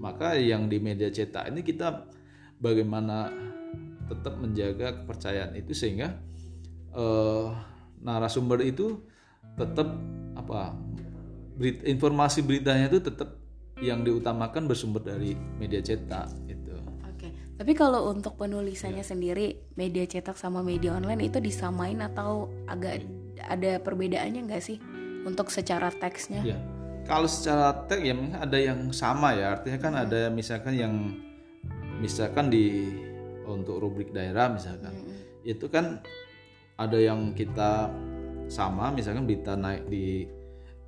[0.00, 2.08] maka yang di media cetak ini kita
[2.56, 3.28] bagaimana
[4.08, 6.16] tetap menjaga kepercayaan itu sehingga
[6.96, 7.46] eh,
[8.00, 9.02] narasumber itu
[9.60, 9.92] tetap
[10.32, 10.72] apa
[11.60, 13.36] berit- informasi beritanya itu tetap
[13.84, 16.65] yang diutamakan bersumber dari media cetak itu Oke.
[17.56, 23.00] Tapi kalau untuk penulisannya sendiri media cetak sama media online itu disamain atau agak
[23.40, 24.76] ada perbedaannya nggak sih
[25.24, 26.44] untuk secara teksnya?
[26.44, 26.60] Ya,
[27.08, 29.56] kalau secara tag ya ada yang sama ya.
[29.56, 30.94] Artinya kan ada misalkan yang
[31.96, 32.92] misalkan di
[33.48, 34.92] untuk rubrik daerah misalkan
[35.46, 36.02] itu kan
[36.76, 37.88] ada yang kita
[38.52, 40.28] sama misalkan berita naik di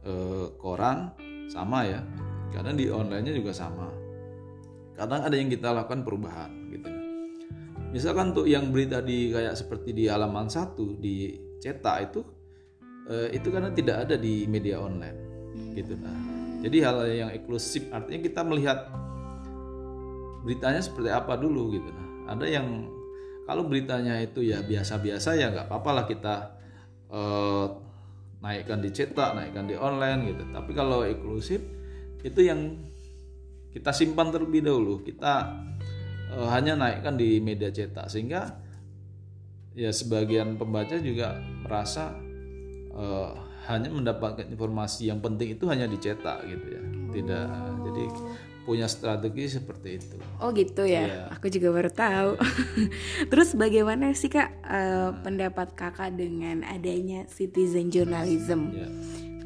[0.05, 1.17] eh, koran
[1.49, 2.05] sama ya.
[2.53, 3.89] Karena di onlinenya juga sama.
[4.99, 6.58] Kadang ada yang kita lakukan perubahan.
[7.89, 12.21] Misalkan untuk yang berita di kayak seperti di halaman satu di cetak itu
[13.09, 15.19] eh, itu karena tidak ada di media online
[15.73, 15.97] gitu.
[15.97, 16.17] Nah
[16.61, 18.79] jadi hal yang eksklusif artinya kita melihat
[20.45, 21.89] beritanya seperti apa dulu gitu.
[21.89, 22.93] Nah ada yang
[23.49, 26.35] kalau beritanya itu ya biasa-biasa ya nggak apa-apa lah kita
[27.09, 27.67] eh,
[28.45, 30.45] naikkan di cetak naikkan di online gitu.
[30.53, 31.65] Tapi kalau eksklusif
[32.21, 32.77] itu yang
[33.73, 35.01] kita simpan terlebih dahulu.
[35.01, 35.57] Kita
[36.29, 38.57] eh, hanya naikkan di media cetak sehingga
[39.73, 42.15] ya sebagian pembaca juga merasa
[42.91, 43.31] eh,
[43.67, 47.47] hanya mendapatkan informasi yang penting itu hanya dicetak gitu ya tidak
[47.83, 48.05] jadi
[48.65, 51.23] punya strategi seperti itu Oh gitu ya, Iya.
[51.33, 52.31] aku juga baru tahu.
[53.33, 58.71] Terus bagaimana sih kak eh, pendapat kakak dengan adanya citizen journalism?
[58.71, 58.87] ya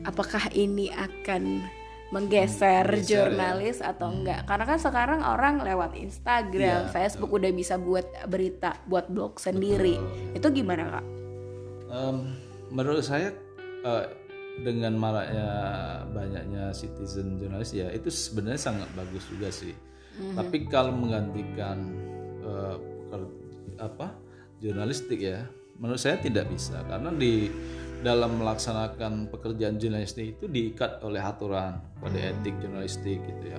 [0.02, 1.62] Apakah ini akan
[2.12, 3.02] menggeser Geser, ya.
[3.08, 4.44] jurnalis atau enggak?
[4.44, 9.96] Karena kan sekarang orang lewat Instagram, Iya, Facebook udah bisa buat berita, buat blog sendiri.
[10.36, 11.04] Itu gimana kak?
[11.88, 12.16] Em,
[12.68, 13.32] menurut saya
[13.82, 14.04] eh,
[14.60, 15.48] dengan maraknya
[16.12, 19.72] banyaknya citizen jurnalis ya itu sebenarnya sangat bagus juga sih
[20.36, 21.88] tapi kalau menggantikan
[23.08, 23.32] peker-
[23.80, 24.12] apa
[24.60, 25.48] jurnalistik ya
[25.80, 27.48] menurut saya tidak bisa karena di
[28.02, 33.58] dalam melaksanakan pekerjaan jurnalistik itu diikat oleh aturan kode etik jurnalistik gitu ya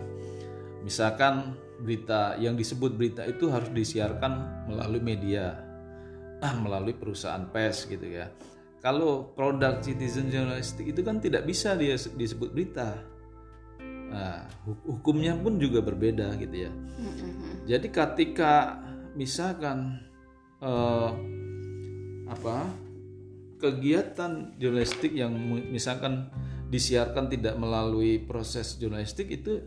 [0.84, 5.60] misalkan berita yang disebut berita itu harus disiarkan melalui media
[6.44, 8.32] ah, melalui perusahaan pers gitu ya.
[8.84, 13.00] Kalau produk citizen journalistik itu kan tidak bisa dia se- disebut berita.
[14.12, 16.72] Nah, hu- hukumnya pun juga berbeda gitu ya.
[17.64, 18.84] Jadi ketika
[19.16, 20.04] misalkan
[20.60, 21.10] eh,
[22.28, 22.68] apa
[23.64, 25.32] kegiatan jurnalistik yang
[25.72, 26.28] misalkan
[26.68, 29.64] disiarkan tidak melalui proses jurnalistik itu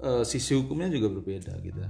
[0.00, 1.82] eh, sisi hukumnya juga berbeda gitu.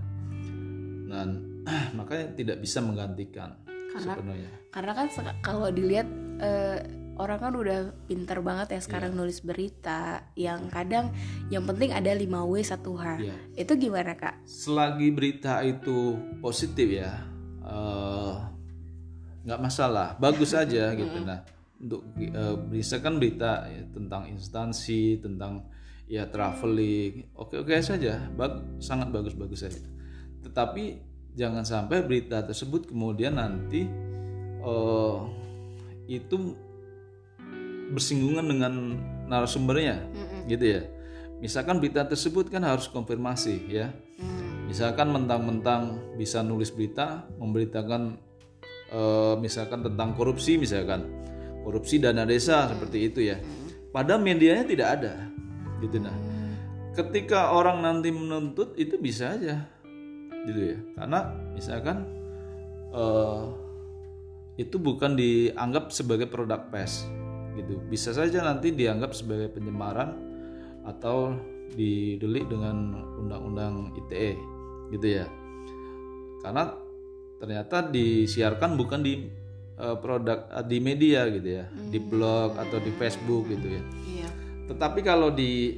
[1.06, 1.30] Nah,
[1.98, 3.54] makanya tidak bisa menggantikan
[3.94, 4.50] Karena- sepenuhnya.
[4.74, 5.06] karena kan
[5.38, 6.08] kalau dilihat
[6.42, 6.82] eh,
[7.14, 7.78] orang kan udah
[8.10, 9.18] pinter banget ya sekarang Iya.
[9.22, 10.00] nulis berita
[10.34, 11.14] yang kadang
[11.46, 13.36] yang penting ada 5W 1H Iya.
[13.54, 14.42] itu gimana kak?
[14.42, 17.22] Selagi berita itu positif ya,
[17.62, 18.34] eh,
[19.44, 21.20] nggak masalah, bagus aja gitu.
[21.22, 21.44] Nah,
[21.78, 25.68] untuk eh, bisa kan berita ya, tentang instansi, tentang
[26.08, 29.80] ya traveling, oke oke saja, bag- sangat bagus bagus saja.
[30.44, 31.00] Tetapi
[31.36, 33.84] jangan sampai berita tersebut kemudian nanti
[34.64, 35.18] eh,
[36.08, 36.56] itu
[37.92, 38.72] bersinggungan dengan
[39.28, 40.00] narasumbernya,
[40.48, 40.82] gitu ya.
[41.44, 43.92] Misalkan berita tersebut kan harus konfirmasi ya.
[44.16, 44.64] Hmm.
[44.70, 48.16] Misalkan mentang-mentang bisa nulis berita, memberitakan
[48.94, 51.10] eh, misalkan tentang korupsi misalkan,
[51.66, 53.42] korupsi dana desa seperti itu ya.
[53.90, 55.14] Pada medianya tidak ada,
[55.82, 56.14] gitu nah.
[56.94, 59.66] Ketika orang nanti menuntut itu bisa aja,
[60.46, 60.78] gitu ya.
[60.94, 62.06] Karena misalkan
[62.94, 63.42] eh,
[64.62, 67.02] itu bukan dianggap sebagai produk pes,
[67.58, 67.82] gitu.
[67.90, 70.14] Bisa saja nanti dianggap sebagai penyemaran
[70.84, 71.34] atau
[71.74, 74.38] didelik dengan undang-undang ITE
[74.92, 75.26] gitu ya
[76.44, 76.76] karena
[77.44, 79.28] ternyata disiarkan bukan di
[79.76, 83.82] eh, produk eh, di media gitu ya di blog atau di Facebook gitu ya.
[84.08, 84.28] Iya.
[84.72, 85.76] tetapi kalau di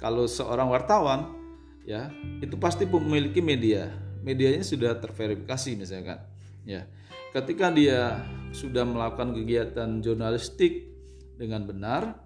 [0.00, 1.36] kalau seorang wartawan
[1.84, 2.08] ya
[2.40, 3.92] itu pasti memiliki media.
[4.20, 6.20] Medianya sudah terverifikasi misalkan
[6.64, 6.88] ya.
[7.32, 8.20] Ketika dia
[8.52, 10.88] sudah melakukan kegiatan jurnalistik
[11.36, 12.20] dengan benar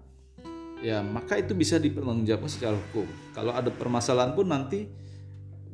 [0.83, 3.07] ya maka itu bisa dipertanggungjawabkan secara hukum.
[3.35, 4.87] Kalau ada permasalahan pun nanti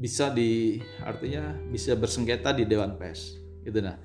[0.02, 4.02] bisa di artinya bisa bersengketa di dewan pers gitu nah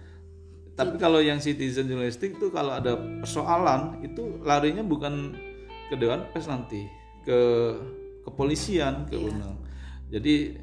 [0.77, 5.33] tapi kalau yang citizen journalistik itu kalau ada persoalan itu larinya bukan
[5.89, 6.85] ke dewan pers nanti
[7.25, 7.39] ke
[8.29, 9.57] kepolisian ke undang
[10.13, 10.61] jadi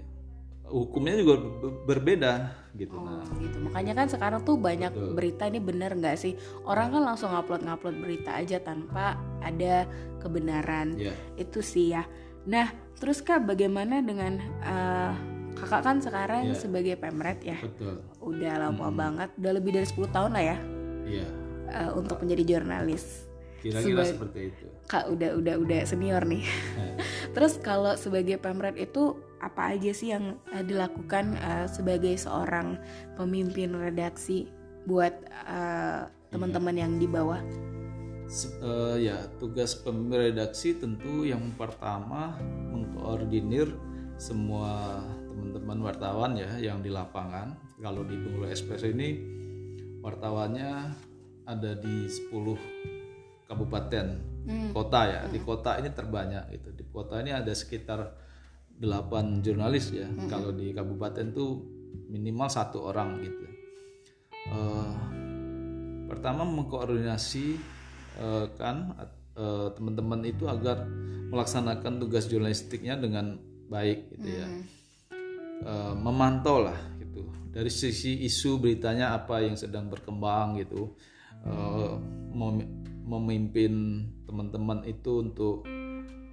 [0.70, 2.34] hukumnya juga be- berbeda
[2.78, 3.58] gitu nah Oh, gitu.
[3.70, 6.34] Makanya kan sekarang tuh banyak berita ini bener nggak sih?
[6.66, 9.14] Orang kan langsung ngupload-ngupload berita aja tanpa
[9.46, 9.86] ada
[10.18, 10.98] kebenaran.
[10.98, 12.02] ya Itu sih ya.
[12.50, 12.66] Nah,
[13.04, 15.12] terus kak bagaimana dengan eh,
[15.54, 16.56] kakak kan sekarang Iya.
[16.58, 17.60] sebagai pemret ya?
[17.60, 20.58] betul Udah lama banget, udah lebih dari 10 tahun lah ya
[21.04, 21.28] iya
[21.70, 23.28] eh, untuk menjadi jurnalis.
[23.60, 26.44] kira-kira Seba- seperti itu Kak udah udah udah senior nih.
[26.76, 26.96] Eh,
[27.34, 32.76] Terus kalau sebagai pemret itu apa aja sih yang eh, dilakukan eh, sebagai seorang
[33.16, 34.52] pemimpin redaksi
[34.84, 37.40] buat eh, teman-teman yang di bawah?
[38.32, 42.34] Eh, ya tugas pemimpin redaksi tentu yang pertama
[42.72, 43.70] mengkoordinir
[44.18, 47.54] semua teman-teman wartawan ya yang di lapangan.
[47.78, 49.20] Kalau di Bengkulu Express ini
[50.00, 50.72] wartawannya
[51.44, 52.32] ada di 10
[53.46, 54.08] kabupaten
[54.72, 55.22] kota ya.
[55.28, 56.70] Di kota ini terbanyak gitu.
[56.74, 58.16] Di kota ini ada sekitar
[58.80, 60.08] 8 jurnalis ya.
[60.32, 61.62] Kalau di kabupaten tuh
[62.10, 63.46] minimal satu orang gitu.
[64.48, 64.94] Eh,
[66.08, 67.73] pertama mengkoordinasi
[68.20, 68.98] eh, kan
[69.38, 70.86] eh, teman-teman itu agar
[71.34, 74.48] melaksanakan tugas jurnalistiknya dengan baik gitu ya.
[75.64, 77.26] Eh, memantau lah gitu.
[77.54, 80.98] Dari sisi isu beritanya apa yang sedang berkembang gitu.
[82.34, 85.68] Mem- memimpin teman-teman itu untuk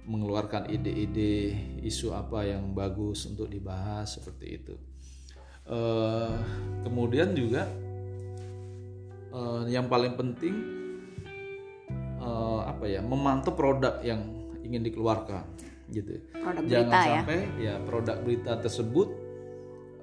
[0.07, 1.51] mengeluarkan ide-ide
[1.83, 4.75] isu apa yang bagus untuk dibahas seperti itu.
[6.87, 7.67] Kemudian juga
[9.67, 10.80] yang paling penting
[12.21, 14.21] eh, apa ya memantau produk yang
[14.61, 15.43] ingin dikeluarkan
[15.91, 16.21] gitu.
[16.37, 17.05] Produk jangan berita ya.
[17.11, 19.09] sampai ya produk berita tersebut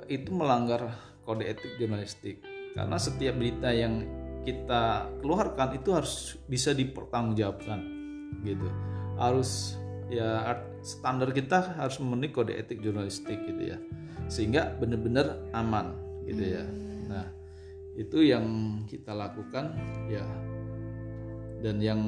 [0.08, 0.92] itu melanggar
[1.24, 2.44] kode etik jurnalistik.
[2.76, 4.04] Karena setiap berita yang
[4.44, 7.80] kita keluarkan itu harus bisa dipertanggungjawabkan
[8.44, 8.68] gitu.
[9.18, 9.76] Harus
[10.08, 13.78] ya standar kita harus memenuhi kode etik jurnalistik gitu ya.
[14.28, 15.96] Sehingga benar-benar aman
[16.28, 16.64] gitu ya.
[17.08, 17.26] Nah
[17.98, 18.46] itu yang
[18.86, 19.74] kita lakukan
[20.06, 20.22] ya
[21.58, 22.00] dan yang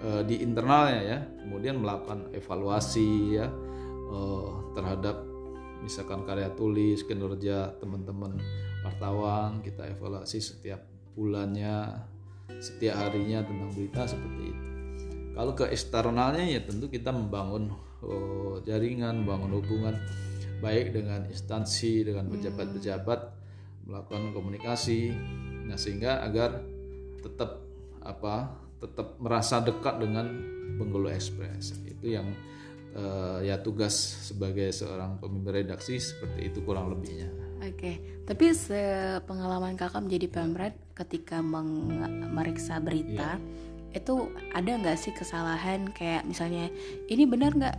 [0.00, 3.46] eh, di internalnya ya kemudian melakukan evaluasi ya
[4.12, 5.16] eh, terhadap
[5.80, 8.36] misalkan karya tulis kinerja teman-teman
[8.84, 10.84] wartawan kita evaluasi setiap
[11.16, 12.04] bulannya
[12.60, 14.64] setiap harinya tentang berita seperti itu.
[15.30, 17.70] Kalau ke eksternalnya ya tentu kita membangun
[18.02, 19.94] oh, jaringan membangun hubungan
[20.60, 23.20] baik dengan instansi dengan pejabat-pejabat
[23.88, 25.14] melakukan komunikasi.
[25.64, 26.60] Nah sehingga agar
[27.22, 27.62] tetap
[28.02, 30.26] apa tetap merasa dekat dengan
[30.80, 31.76] Bengkulu Express.
[31.84, 32.32] Itu yang
[32.96, 33.94] eh, ya tugas
[34.26, 37.28] sebagai seorang pemimpin redaksi seperti itu kurang lebihnya.
[37.60, 43.36] Oke, tapi sepengalaman kakak menjadi pemret ketika meng- meriksa berita
[43.92, 46.72] itu ada nggak sih kesalahan kayak misalnya
[47.12, 47.78] ini benar nggak?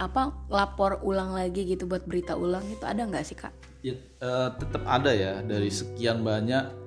[0.00, 2.64] Apa lapor ulang lagi gitu buat berita ulang?
[2.72, 3.52] Itu ada nggak sih kak?
[3.80, 6.79] ya uh, tetap ada ya dari sekian banyak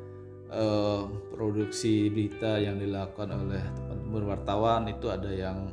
[0.54, 5.68] uh, produksi berita yang dilakukan oleh teman-teman wartawan itu ada yang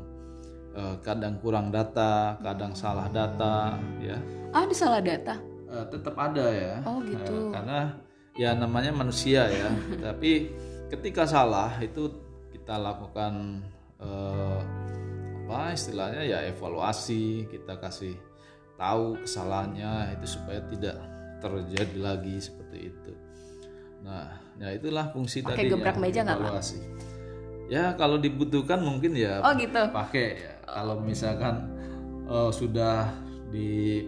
[0.74, 4.16] uh, kadang kurang data, kadang salah data, ya.
[4.50, 5.36] Ah, ada salah data?
[5.70, 6.74] Uh, tetap ada ya.
[6.88, 7.48] Oh gitu.
[7.48, 7.94] Uh, karena
[8.34, 9.68] ya namanya manusia ya.
[10.10, 10.50] Tapi
[10.90, 12.10] ketika salah itu
[12.50, 13.62] kita lakukan
[14.02, 14.58] uh,
[15.50, 18.14] apa istilahnya ya evaluasi, kita kasih
[18.78, 20.96] tahu kesalahannya itu supaya tidak
[21.42, 23.12] terjadi lagi seperti itu.
[24.04, 25.72] Nah, ya itulah fungsi Pakai tadinya.
[25.76, 26.78] gebrak meja nggak evaluasi.
[27.70, 29.80] Ya kalau dibutuhkan mungkin ya oh, gitu.
[29.94, 30.52] pakai ya.
[30.66, 31.70] Kalau misalkan
[32.26, 33.10] uh, sudah
[33.50, 34.06] di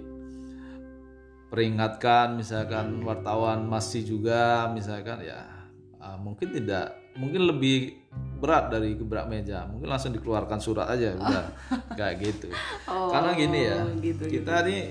[1.53, 5.69] peringatkan misalkan wartawan masih juga misalkan ya
[6.01, 8.01] uh, mungkin tidak mungkin lebih
[8.41, 11.45] berat dari gebrak meja mungkin langsung dikeluarkan surat aja udah
[11.93, 12.49] kayak gitu
[12.91, 14.69] oh, karena gini ya gitu, kita gitu.
[14.69, 14.83] nih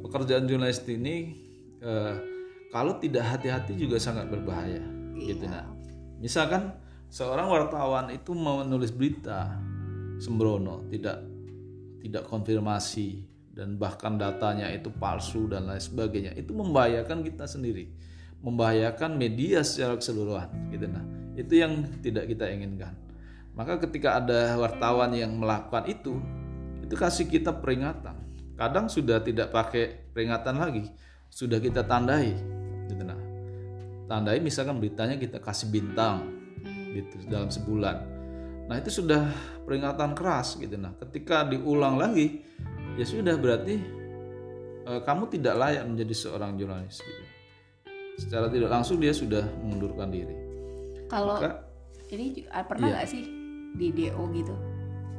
[0.00, 1.36] pekerjaan jurnalis ini
[1.84, 2.14] eh,
[2.70, 4.80] kalau tidak hati-hati juga sangat berbahaya.
[5.20, 5.36] Iya.
[5.36, 5.68] gitu nah
[6.22, 6.72] misalkan
[7.12, 9.58] seorang wartawan itu mau menulis berita
[10.16, 11.20] sembrono tidak
[12.00, 17.92] tidak konfirmasi dan bahkan datanya itu palsu dan lain sebagainya itu membahayakan kita sendiri.
[18.40, 20.48] Membahayakan media secara keseluruhan.
[20.72, 21.04] Gitu nah
[21.36, 22.96] itu yang tidak kita inginkan.
[23.52, 26.16] Maka ketika ada wartawan yang melakukan itu
[26.80, 28.16] itu kasih kita peringatan.
[28.56, 30.88] Kadang sudah tidak pakai peringatan lagi
[31.30, 32.34] sudah kita tandai
[32.90, 33.18] gitu nah
[34.10, 36.26] tandai misalkan beritanya kita kasih bintang
[36.90, 37.96] gitu dalam sebulan
[38.66, 39.30] nah itu sudah
[39.66, 42.42] peringatan keras gitu nah ketika diulang lagi
[42.98, 43.78] ya sudah berarti
[44.84, 47.30] eh, kamu tidak layak menjadi seorang jurnalis gitu
[48.20, 50.36] secara tidak langsung dia sudah mengundurkan diri.
[51.08, 51.40] Kalau
[52.12, 52.94] ini ah, pernah iya.
[53.00, 53.14] nggak iya.
[53.16, 53.24] sih
[53.80, 54.54] di DO gitu?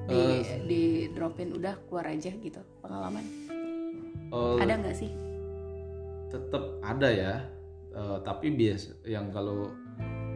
[0.02, 3.26] Di, uh, di dropin udah keluar aja gitu pengalaman?
[4.30, 5.10] Uh, ada nggak sih?
[6.30, 7.34] Tetap ada ya,
[7.96, 9.72] uh, tapi bias yang kalau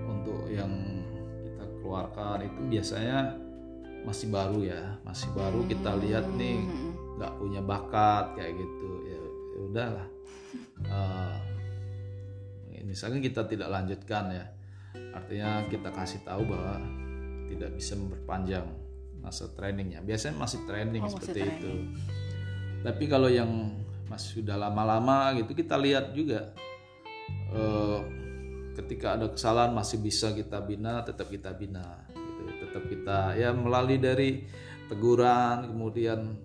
[0.06, 0.72] untuk yang
[1.43, 3.36] kita keluarkan itu biasanya
[4.06, 5.70] masih baru ya, masih baru hmm.
[5.74, 6.91] kita lihat nih hmm.
[7.18, 10.08] nggak punya bakat kayak gitu ya, ya udahlah.
[10.86, 11.36] Uh,
[12.86, 14.45] misalkan kita tidak lanjutkan ya
[15.12, 16.80] artinya kita kasih tahu bahwa
[17.51, 18.66] tidak bisa memperpanjang
[19.20, 21.74] masa trainingnya biasanya masih training oh, seperti masih itu
[22.86, 23.74] tapi kalau yang
[24.06, 26.53] masih sudah lama-lama gitu kita lihat juga
[27.53, 27.99] eh,
[28.76, 33.97] ketika ada kesalahan masih bisa kita bina tetap kita bina gitu tetap kita ya melalui
[33.97, 34.43] dari
[34.91, 36.36] teguran kemudian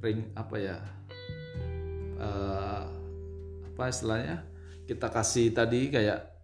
[0.00, 0.78] ring apa ya
[2.16, 2.82] uh,
[3.70, 4.44] apa istilahnya
[4.88, 6.42] kita kasih tadi kayak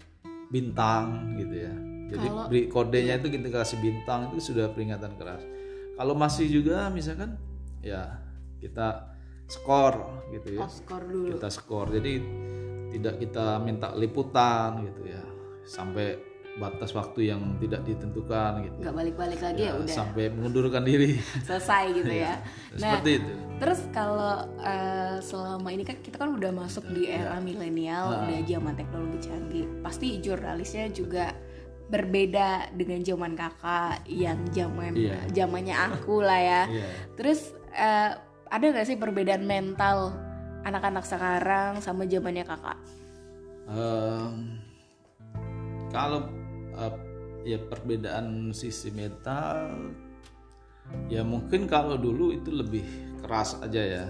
[0.50, 1.74] bintang gitu ya.
[2.06, 3.20] Jadi kalau, kodenya iya.
[3.20, 5.42] itu kita kasih bintang itu sudah peringatan keras.
[5.98, 7.34] Kalau masih juga misalkan
[7.82, 8.22] ya
[8.62, 9.10] kita
[9.50, 10.62] skor gitu ya.
[10.62, 11.34] Oh, skor dulu.
[11.34, 11.86] Kita skor.
[11.90, 12.12] Jadi
[12.92, 15.22] tidak kita minta liputan gitu ya.
[15.66, 18.76] Sampai batas waktu yang tidak ditentukan gitu.
[18.80, 19.92] Gak balik-balik lagi ya, ya udah.
[19.92, 21.20] Sampai mengundurkan diri.
[21.48, 22.40] Selesai gitu ya.
[22.80, 23.32] nah, seperti itu.
[23.60, 28.20] Terus kalau uh, selama ini kan kita kan udah masuk di era milenial, nah.
[28.24, 29.66] udah zaman teknologi canggih.
[29.84, 31.36] Pasti jurnalisnya juga
[31.86, 35.22] berbeda dengan zaman kakak yang zaman yeah.
[35.30, 36.62] zamannya aku lah ya.
[36.72, 36.90] yeah.
[37.14, 38.18] Terus uh,
[38.50, 40.14] ada gak sih perbedaan mental
[40.66, 42.78] anak-anak sekarang sama zamannya kakak?
[43.70, 44.58] Um,
[45.94, 46.26] kalau
[46.74, 46.94] uh,
[47.46, 49.70] ya perbedaan sisi mental
[51.06, 52.82] ya mungkin kalau dulu itu lebih
[53.22, 54.06] keras aja ya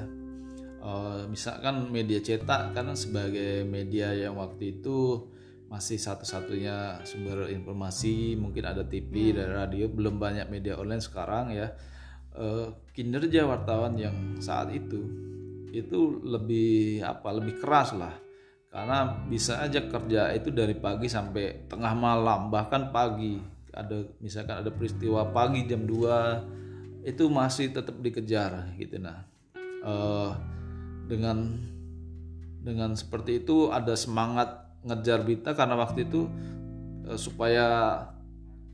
[0.81, 5.29] uh, misalkan media cetak karena sebagai media yang waktu itu
[5.67, 9.37] masih satu-satunya sumber informasi mungkin ada TV hmm.
[9.37, 11.75] dan radio belum banyak media online sekarang ya
[12.39, 15.27] uh, kinerja wartawan yang saat itu
[15.85, 18.15] itu lebih apa lebih keras lah.
[18.73, 23.41] Karena bisa aja kerja itu dari pagi sampai tengah malam bahkan pagi.
[23.77, 29.23] Ada misalkan ada peristiwa pagi jam 2 itu masih tetap dikejar gitu nah.
[29.87, 30.35] Uh,
[31.07, 31.55] dengan
[32.67, 36.27] dengan seperti itu ada semangat ngejar berita karena waktu itu
[37.07, 37.67] uh, supaya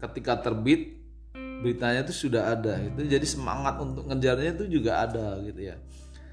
[0.00, 0.96] ketika terbit
[1.62, 5.76] beritanya itu sudah ada itu jadi semangat untuk ngejarnya itu juga ada gitu ya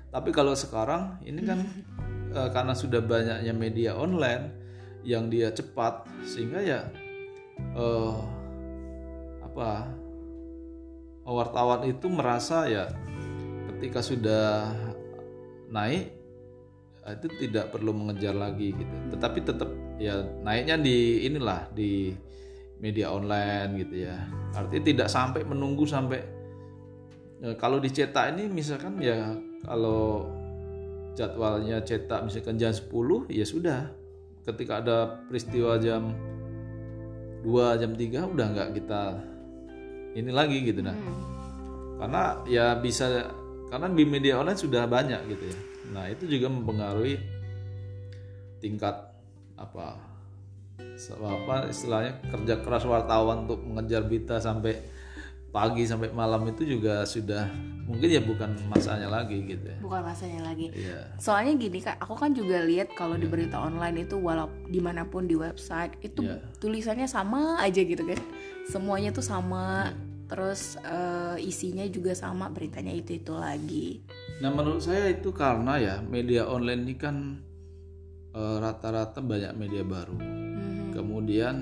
[0.10, 1.60] tapi kalau sekarang ini kan
[2.34, 4.57] uh, karena sudah banyaknya media online
[5.05, 6.82] yang dia cepat sehingga ya
[7.78, 8.20] uh,
[9.45, 9.95] apa
[11.30, 12.89] wartawan itu merasa ya
[13.70, 14.74] ketika sudah
[15.70, 16.10] naik
[17.05, 18.95] eh, itu tidak perlu mengejar lagi gitu.
[19.14, 19.70] Tetapi tetap
[20.01, 22.12] ya naiknya di inilah di
[22.82, 24.26] media online gitu ya.
[24.57, 26.41] Artinya tidak sampai menunggu sampai
[27.55, 29.32] kalau dicetak ini misalkan ya
[29.64, 30.28] kalau
[31.18, 33.82] jadwalnya cetak misalkan jam 10 ya sudah.
[34.47, 36.16] Ketika ada peristiwa jam
[37.43, 39.03] 2 jam 3 udah nggak kita
[40.18, 41.22] ini lagi gitu nah Hmm.
[41.99, 43.30] karena ya bisa
[43.70, 45.57] karena di media online sudah banyak gitu ya.
[45.93, 47.20] Nah itu juga mempengaruhi
[48.64, 48.95] tingkat
[49.60, 49.99] apa
[51.20, 54.80] apa istilahnya kerja keras wartawan untuk mengejar berita sampai
[55.50, 57.50] pagi sampai malam itu juga sudah
[57.89, 61.18] mungkin ya bukan masanya lagi gitu ya bukan masanya lagi Iya.
[61.18, 65.10] soalnya gini kak aku kan juga lihat kalau di berita online itu walau di mana
[65.10, 66.38] pun di website itu Iya.
[66.62, 68.22] tulisannya sama aja gitu kan
[68.70, 69.97] semuanya tuh sama Iya.
[70.30, 74.06] terus eh, isinya juga sama beritanya itu itu lagi
[74.39, 77.16] Nah menurut saya itu karena ya media online ini kan
[78.32, 80.16] eh, rata-rata banyak media baru.
[80.16, 80.93] Mhm.
[80.95, 81.56] Kemudian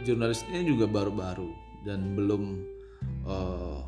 [0.00, 1.50] jurnalisnya juga baru-baru
[1.88, 2.60] dan belum
[3.24, 3.80] eh,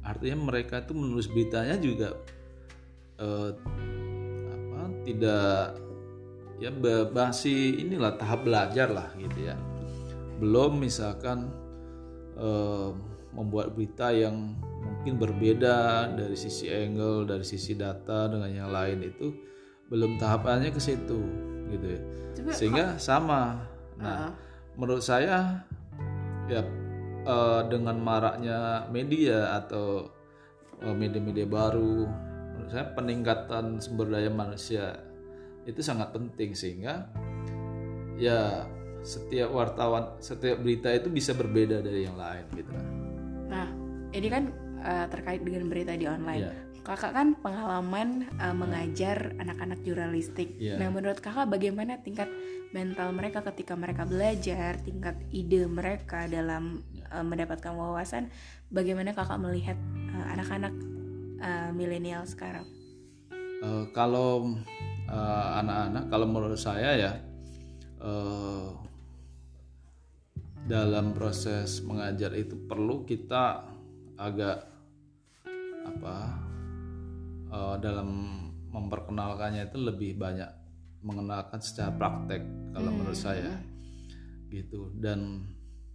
[0.00, 2.16] artinya mereka itu menulis beritanya juga
[3.20, 3.50] eh,
[4.48, 5.76] apa tidak
[6.56, 6.72] ya
[7.12, 9.56] masih inilah tahap belajar lah gitu ya.
[10.40, 11.52] Belum misalkan
[12.40, 12.90] eh,
[13.36, 19.36] membuat berita yang mungkin berbeda dari sisi angle, dari sisi data dengan yang lain itu
[19.92, 21.20] belum tahapannya ke situ
[21.68, 22.00] gitu ya.
[22.36, 23.60] Coba, Sehingga sama.
[24.00, 24.32] Nah, Heeh.
[24.80, 25.60] menurut saya
[26.46, 26.62] ya
[27.26, 30.06] eh, dengan maraknya media atau
[30.80, 32.06] eh, media-media baru,
[32.54, 35.02] menurut saya peningkatan sumber daya manusia
[35.66, 37.10] itu sangat penting sehingga
[38.16, 38.64] ya
[39.02, 42.70] setiap wartawan, setiap berita itu bisa berbeda dari yang lain gitu.
[43.46, 43.66] nah
[44.10, 44.50] ini kan
[44.82, 46.65] eh, terkait dengan berita di online Iya.
[46.86, 50.54] Kakak kan pengalaman eh, mengajar anak-anak jurnalistik.
[50.62, 50.78] Iya.
[50.78, 52.30] nah menurut kakak bagaimana tingkat
[52.70, 58.30] mental mereka ketika mereka belajar tingkat ide mereka dalam eh, mendapatkan wawasan?
[58.70, 59.74] Bagaimana kakak melihat
[60.14, 60.74] eh, anak-anak
[61.42, 62.70] eh, milenial sekarang?
[63.34, 64.54] Eh, kalau
[65.10, 67.12] eh, anak-anak, kalau menurut saya ya
[67.98, 68.68] eh,
[70.66, 73.66] dalam proses mengajar itu perlu kita
[74.18, 74.66] agak
[75.86, 76.45] apa
[77.50, 78.08] eh, dalam
[78.70, 80.50] memperkenalkannya itu lebih banyak
[81.00, 82.42] mengenalkan secara praktek
[82.74, 83.62] kalau menurut saya.
[84.50, 84.92] Gitu.
[84.98, 85.46] Dan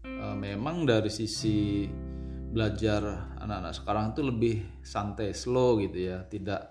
[0.04, 1.88] eh, memang dari sisi
[2.52, 6.24] belajar anak-anak sekarang itu lebih santai slow gitu ya.
[6.26, 6.62] Tidak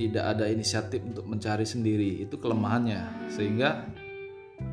[0.00, 2.24] tidak ada inisiatif untuk mencari sendiri.
[2.24, 3.30] Itu kelemahannya.
[3.30, 3.84] Sehingga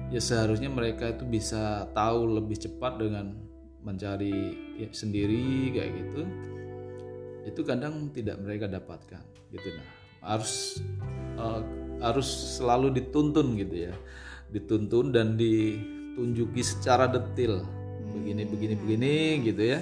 [0.07, 3.35] ya seharusnya mereka itu bisa tahu lebih cepat dengan
[3.83, 6.21] mencari ya, sendiri kayak gitu
[7.47, 9.23] itu kadang tidak mereka dapatkan
[9.55, 9.71] gitu.
[9.71, 10.83] Nah harus
[11.39, 11.61] eh,
[12.03, 12.27] harus
[12.59, 13.93] selalu dituntun gitu ya.
[14.51, 17.63] Dituntun dan ditunjuki secara detail
[18.11, 19.13] begini begini begini
[19.47, 19.79] gitu ya.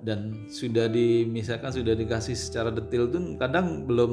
[0.00, 4.12] Dan sudah di misalkan sudah dikasih secara detail tuh kadang belum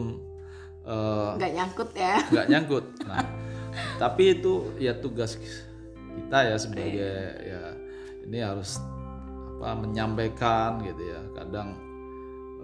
[0.88, 2.16] eh, nggak nyangkut ya.
[2.32, 2.86] nggak nyangkut.
[3.08, 3.24] Nah,
[4.02, 5.36] tapi itu ya tugas
[6.18, 7.14] kita ya sebagai
[7.46, 7.62] ya
[8.28, 8.80] ini harus
[9.58, 11.22] apa menyampaikan gitu ya.
[11.34, 11.87] Kadang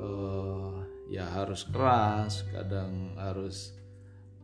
[0.04, 0.74] eh,
[1.16, 3.72] ya harus keras, kadang harus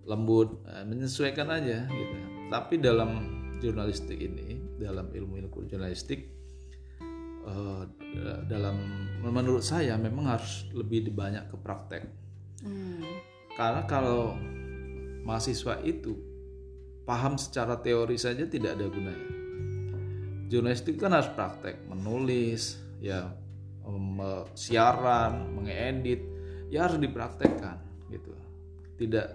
[0.08, 2.16] lembut, eh, menyesuaikan aja gitu.
[2.50, 3.12] Tapi dalam
[3.60, 6.32] jurnalistik ini, dalam ilmu-ilmu jurnalistik
[7.44, 7.84] eh,
[8.48, 8.76] dalam
[9.22, 12.04] menurut saya memang harus lebih banyak ke praktek.
[12.64, 13.04] Hmm.
[13.56, 14.36] Karena kalau
[15.28, 16.16] mahasiswa itu
[17.04, 19.30] paham secara teori saja tidak ada gunanya.
[20.50, 23.30] Jurnalistik kan harus praktek, menulis, ya
[24.54, 26.22] siaran, mengedit,
[26.68, 27.78] ya harus dipraktekkan
[28.08, 28.32] gitu.
[28.98, 29.28] Tidak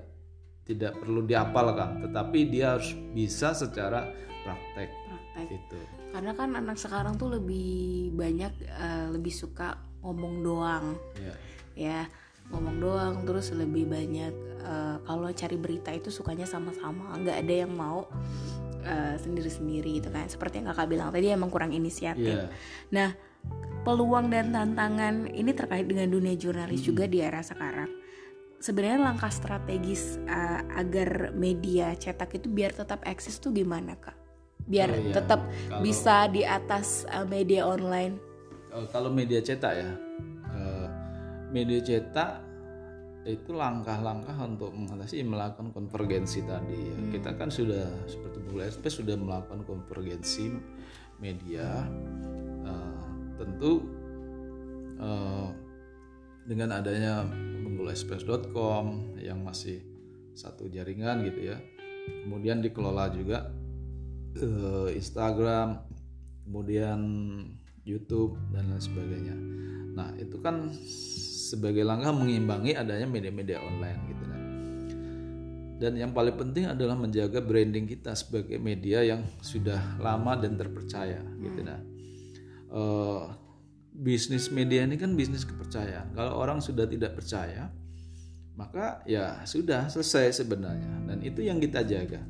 [0.64, 4.08] tidak perlu diapalkan, tetapi dia harus bisa secara
[4.44, 5.78] praktek praktek gitu.
[6.12, 10.86] karena kan anak sekarang tuh lebih banyak eh, lebih suka ngomong doang
[11.18, 11.34] Ya.
[11.74, 12.00] ya
[12.48, 14.32] ngomong doang terus lebih banyak
[14.62, 18.04] eh, kalau cari berita itu sukanya sama-sama nggak ada yang mau
[18.84, 22.48] eh, sendiri-sendiri gitu kan seperti yang kakak bilang tadi emang kurang inisiatif Iya.
[22.88, 23.08] nah
[23.84, 26.88] peluang dan tantangan ini terkait dengan dunia jurnalis Hmm.
[26.88, 27.92] juga di era sekarang
[28.56, 34.16] sebenarnya langkah strategis eh, agar media cetak itu biar tetap eksis tuh gimana kak
[34.64, 35.12] biar Oh, iya.
[35.12, 38.16] tetap Kalau- bisa di atas eh, media online
[38.72, 39.90] Eh, kalau media cetak ya,
[40.50, 40.86] eh,
[41.48, 42.42] media cetak
[43.24, 46.76] itu langkah-langkah untuk mengatasi melakukan konvergensi tadi.
[46.82, 46.96] ya.
[47.08, 50.50] Kita kan sudah seperti Google SP sudah melakukan konvergensi
[51.16, 51.86] media.
[53.34, 53.72] Tentu
[54.98, 55.48] eh,
[56.44, 57.24] dengan adanya
[57.64, 59.80] bengkulexpress.com yang masih
[60.36, 61.58] satu jaringan gitu ya.
[62.26, 63.48] Kemudian dikelola juga
[64.36, 65.80] eh, Instagram,
[66.44, 67.00] kemudian
[67.84, 69.36] YouTube dan lain sebagainya.
[69.94, 70.72] Nah itu kan
[71.48, 74.40] sebagai langkah mengimbangi adanya media-media online gitu kan.
[75.74, 81.20] Dan yang paling penting adalah menjaga branding kita sebagai media yang sudah lama dan terpercaya
[81.40, 81.93] gitu nah.
[82.68, 83.32] Uh,
[83.94, 86.14] bisnis media ini kan bisnis kepercayaan.
[86.18, 87.70] Kalau orang sudah tidak percaya,
[88.58, 91.06] maka ya sudah selesai sebenarnya.
[91.06, 92.22] Dan itu yang kita jaga.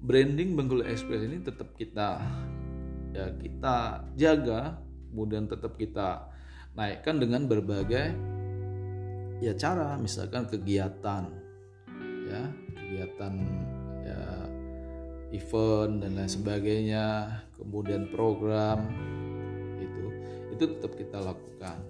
[0.00, 2.24] Branding Bengkulu Express ini tetap kita
[3.10, 4.78] ya kita jaga,
[5.10, 6.30] kemudian tetap kita
[6.72, 8.14] naikkan dengan berbagai
[9.42, 11.28] ya cara, misalkan kegiatan,
[12.30, 12.42] ya
[12.78, 13.34] kegiatan
[15.30, 17.06] event dan lain sebagainya,
[17.58, 18.90] kemudian program
[20.60, 21.80] itu tetap kita lakukan.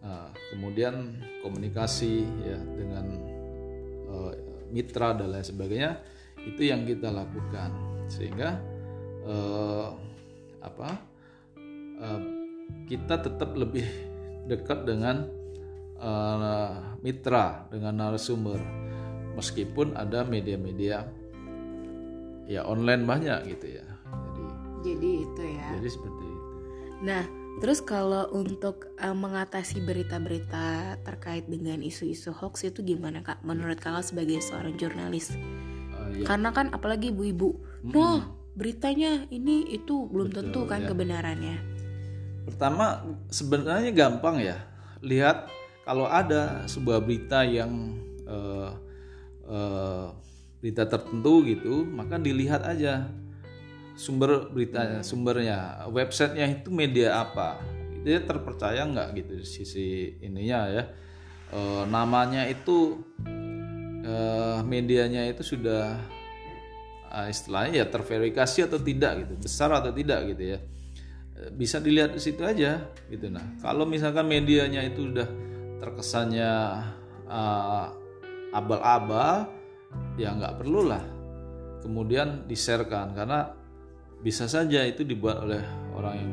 [0.00, 3.06] Nah, kemudian komunikasi ya dengan
[4.08, 4.32] uh,
[4.72, 6.00] mitra dan lain sebagainya
[6.48, 7.76] itu yang kita lakukan.
[8.08, 8.56] Sehingga
[9.28, 9.92] uh,
[10.64, 10.96] apa
[12.00, 12.20] uh,
[12.88, 13.84] kita tetap lebih
[14.48, 15.28] dekat dengan
[16.00, 18.60] uh, mitra dengan narasumber.
[19.36, 21.04] Meskipun ada media-media
[22.48, 23.86] ya online banyak gitu ya
[24.34, 24.44] jadi
[24.84, 26.48] jadi itu ya jadi seperti itu
[27.04, 27.24] nah
[27.62, 33.38] Terus kalau untuk uh, mengatasi berita-berita terkait dengan isu-isu hoax itu gimana kak?
[33.46, 35.30] Menurut kakak sebagai seorang jurnalis?
[35.94, 36.26] Uh, iya.
[36.26, 37.54] Karena kan apalagi ibu-ibu,
[37.86, 38.18] mm -hmm.
[38.58, 40.88] beritanya ini itu belum Betul, tentu kan ya.
[40.90, 41.56] kebenarannya.
[42.50, 44.58] Pertama sebenarnya gampang ya,
[44.98, 45.46] lihat
[45.86, 48.74] kalau ada sebuah berita yang uh,
[49.46, 50.10] uh,
[50.64, 53.12] berita tertentu gitu, maka dilihat aja
[54.00, 57.60] sumber beritanya sumbernya websitenya itu media apa.
[58.00, 60.84] Dia terpercaya nggak gitu sisi ininya ya.
[61.52, 61.60] E,
[61.92, 62.96] namanya itu
[64.08, 64.14] e,
[64.64, 66.00] medianya itu sudah
[67.12, 70.58] e, istilahnya ya terverifikasi atau tidak gitu besar atau tidak gitu ya.
[71.52, 73.28] Bisa dilihat di situ aja gitu.
[73.28, 75.28] Nah kalau misalkan medianya itu udah
[75.76, 76.52] terkesannya
[77.28, 77.92] uh,
[78.54, 79.50] abal-abal
[80.14, 81.02] ya nggak perlu lah
[81.84, 83.52] kemudian diserkan karena
[84.24, 85.60] bisa saja itu dibuat oleh
[85.92, 86.32] orang yang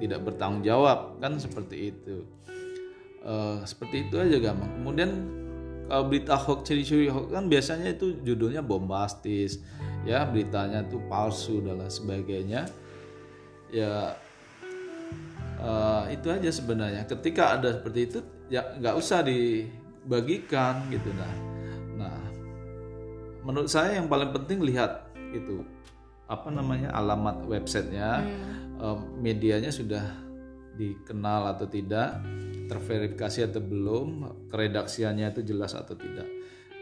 [0.00, 2.24] tidak bertanggung jawab kan seperti itu.
[3.26, 5.10] Uh, seperti itu aja gampang kemudian
[5.90, 9.58] kalau berita hoax ciri-ciri hoax kan biasanya itu judulnya bombastis
[10.06, 12.62] ya beritanya itu palsu dan lain sebagainya.
[13.68, 14.14] Ya
[15.60, 17.04] uh, itu aja sebenarnya.
[17.04, 21.55] Ketika ada seperti itu ya nggak usah dibagikan gitu nah nah
[23.46, 25.62] menurut saya yang paling penting lihat itu
[26.26, 28.82] apa namanya alamat websitenya hmm.
[28.82, 30.02] um, medianya sudah
[30.74, 32.18] dikenal atau tidak
[32.66, 34.08] terverifikasi atau belum
[34.50, 36.26] keredaksiannya itu jelas atau tidak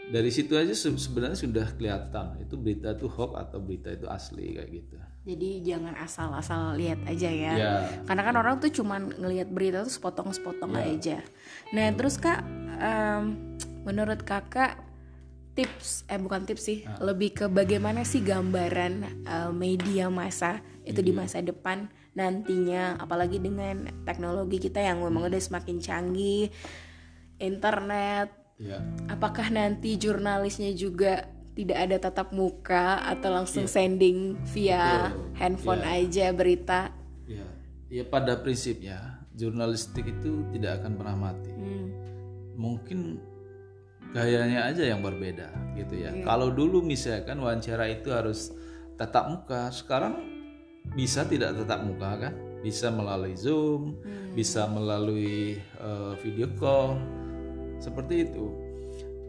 [0.08, 4.68] dari situ aja sebenarnya sudah kelihatan itu berita itu hoax atau berita itu asli kayak
[4.72, 7.80] gitu jadi jangan asal-asal lihat aja ya yeah.
[8.04, 10.88] karena kan orang tuh cuman ngelihat berita tuh sepotong-sepotong yeah.
[10.92, 11.18] aja
[11.72, 12.44] nah terus kak
[12.80, 14.83] um, menurut kakak
[15.54, 16.98] tips eh bukan tips sih uh.
[17.00, 23.90] lebih ke bagaimana sih gambaran uh, media masa itu di masa depan nantinya apalagi dengan
[24.06, 26.50] teknologi kita yang memang udah semakin canggih
[27.38, 28.82] internet yeah.
[29.10, 33.74] apakah nanti jurnalisnya juga tidak ada tatap muka atau langsung yeah.
[33.74, 34.18] sending
[34.50, 35.38] via Betul.
[35.38, 35.96] handphone yeah.
[35.98, 36.80] aja berita
[37.26, 37.50] ya yeah.
[37.90, 41.86] ya pada prinsipnya jurnalistik itu tidak akan pernah mati hmm.
[42.54, 43.18] mungkin
[44.14, 46.14] gayanya aja yang berbeda gitu ya.
[46.14, 46.22] Iya.
[46.22, 48.54] Kalau dulu misalkan wawancara itu harus
[48.94, 50.22] tatap muka, sekarang
[50.94, 52.34] bisa tidak tatap muka kan?
[52.62, 54.32] Bisa melalui Zoom, hmm.
[54.38, 56.96] bisa melalui uh, video call,
[57.82, 58.54] seperti itu.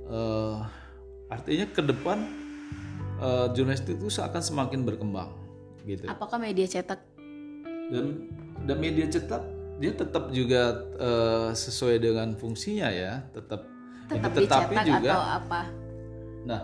[0.07, 0.63] Uh,
[1.27, 2.31] artinya ke depan
[3.19, 5.35] uh, jurnalistik itu akan semakin berkembang,
[5.83, 6.07] gitu.
[6.07, 7.03] Apakah media cetak?
[7.91, 8.31] Dan
[8.63, 9.43] dan media cetak
[9.83, 13.74] dia tetap juga uh, sesuai dengan fungsinya ya, tetap
[14.09, 15.61] tetap tetapi juga atau apa?
[16.45, 16.61] Nah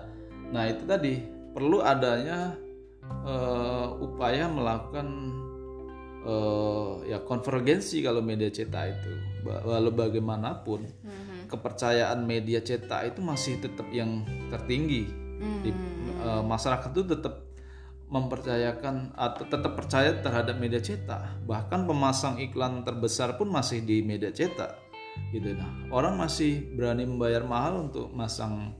[0.51, 1.13] nah itu tadi
[1.55, 2.55] perlu adanya
[3.23, 5.07] uh, upaya melakukan
[6.23, 9.13] uh, ya konvergensi kalau media cetak itu.
[9.41, 11.49] Walau bagaimanapun mm-hmm.
[11.49, 15.19] kepercayaan media cetak itu masih tetap yang tertinggi.
[15.41, 15.61] Mm-hmm.
[15.65, 15.73] di
[16.21, 17.49] uh, masyarakat itu tetap
[18.13, 21.41] mempercayakan atau tetap percaya terhadap media cetak.
[21.49, 24.90] Bahkan pemasang iklan terbesar pun masih di media cetak
[25.32, 25.55] gitu.
[25.55, 28.76] Nah orang masih berani membayar mahal untuk masang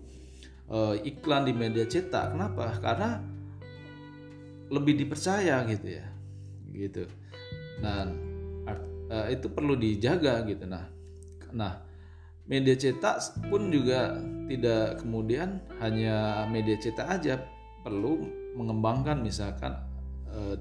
[0.72, 2.36] uh, iklan di media cetak.
[2.36, 2.78] Kenapa?
[2.80, 3.20] Karena
[4.72, 6.06] lebih dipercaya gitu ya
[6.72, 7.04] gitu.
[7.84, 8.08] Nah
[9.12, 10.64] uh, itu perlu dijaga gitu.
[10.68, 10.88] Nah
[11.52, 11.84] nah
[12.48, 14.16] media cetak pun juga
[14.48, 17.40] tidak kemudian hanya media cetak aja
[17.84, 19.76] perlu mengembangkan misalkan
[20.32, 20.56] uh,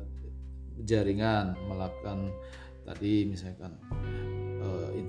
[0.86, 2.30] jaringan melakukan
[2.86, 3.76] tadi misalkan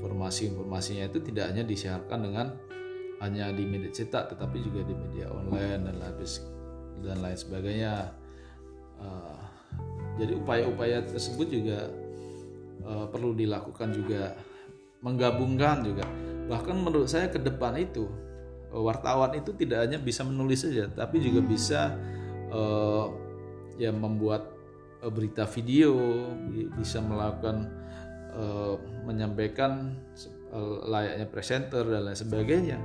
[0.02, 2.48] informasi-informasinya itu tidak hanya disiarkan dengan
[3.22, 6.18] hanya di media cetak tetapi juga di media online dan lain
[7.06, 7.94] dan lain sebagainya.
[8.98, 9.38] Uh,
[10.18, 11.86] jadi upaya-upaya tersebut juga
[12.82, 14.34] uh, perlu dilakukan juga
[15.06, 16.06] menggabungkan juga.
[16.50, 18.10] Bahkan menurut saya ke depan itu
[18.74, 21.92] wartawan itu tidak hanya bisa menulis saja tapi juga bisa
[22.56, 23.12] uh,
[23.76, 24.48] ya membuat
[25.12, 25.98] berita video
[26.78, 27.68] bisa melakukan
[28.36, 28.76] uh,
[29.08, 29.96] menyampaikan
[30.52, 32.78] uh, layaknya presenter dan lain sebagainya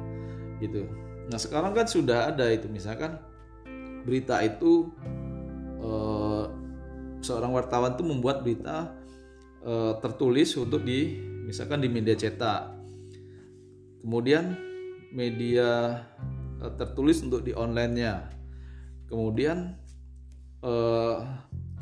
[0.62, 0.86] gitu.
[1.26, 2.70] Nah sekarang kan sudah ada itu.
[2.70, 3.18] Misalkan
[4.07, 4.90] berita itu
[5.82, 6.47] uh,
[7.20, 8.94] seorang wartawan itu membuat berita
[9.99, 12.70] tertulis untuk di misalkan di media cetak.
[13.99, 14.55] Kemudian
[15.11, 15.99] media
[16.78, 18.30] tertulis untuk di onlinenya.
[19.11, 19.74] Kemudian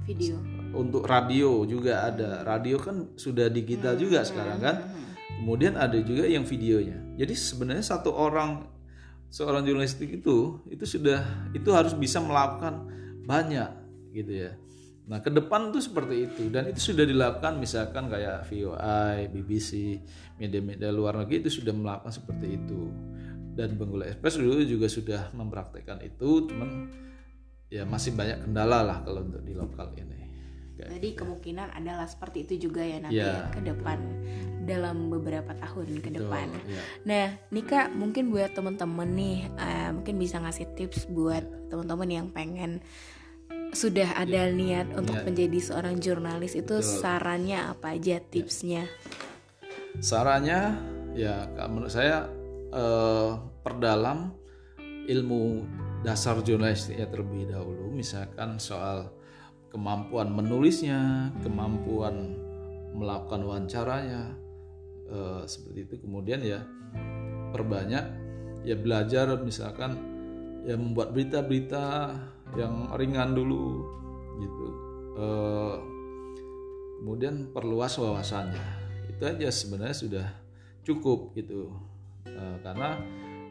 [0.04, 0.36] video.
[0.74, 2.44] Untuk radio juga ada.
[2.44, 4.76] Radio kan sudah digital juga sekarang kan.
[5.40, 7.00] Kemudian ada juga yang videonya.
[7.18, 8.70] Jadi sebenarnya satu orang
[9.28, 12.86] seorang jurnalistik itu itu sudah itu harus bisa melakukan
[13.26, 13.70] banyak
[14.14, 14.52] gitu ya.
[15.04, 16.42] Nah ke depan tuh seperti itu.
[16.48, 20.00] Dan itu sudah dilakukan misalkan kayak VOI, BBC,
[20.38, 22.88] media-media luar negeri itu sudah melakukan seperti itu.
[23.54, 26.90] Dan Benggula Express dulu juga sudah mempraktekkan itu cuman
[27.74, 30.14] ya masih banyak kendala lah kalau untuk di lokal ini
[30.74, 31.22] jadi gitu.
[31.22, 33.98] kemungkinan adalah seperti itu juga ya nanti ya ke depan
[34.66, 36.50] dalam beberapa tahun ke depan.
[36.66, 36.84] Yeah.
[37.06, 42.82] Nah, Nika mungkin buat teman-teman nih uh, mungkin bisa ngasih tips buat teman-teman yang pengen
[43.70, 44.54] sudah ada yeah.
[44.54, 45.26] niat untuk yeah.
[45.26, 46.90] menjadi seorang jurnalis itu Betul.
[46.98, 48.26] sarannya apa aja ya.
[48.26, 48.82] tipsnya?
[50.02, 50.74] Sarannya
[51.14, 52.26] ya menurut saya
[52.74, 54.34] uh, perdalam
[55.06, 55.62] ilmu
[56.04, 59.08] dasar jurnalistiknya terlebih dahulu misalkan soal
[59.72, 62.38] kemampuan menulisnya, kemampuan
[62.94, 64.36] melakukan wawancaranya
[65.10, 65.94] e, seperti itu.
[66.06, 66.62] Kemudian ya
[67.50, 68.04] perbanyak
[68.62, 69.98] ya belajar misalkan
[70.62, 72.14] ya membuat berita-berita
[72.54, 73.82] yang ringan dulu
[74.38, 74.66] gitu.
[75.18, 75.26] E,
[77.02, 78.62] kemudian perluas wawasannya.
[79.10, 80.26] Itu aja sebenarnya sudah
[80.86, 81.74] cukup gitu.
[82.28, 83.02] E, karena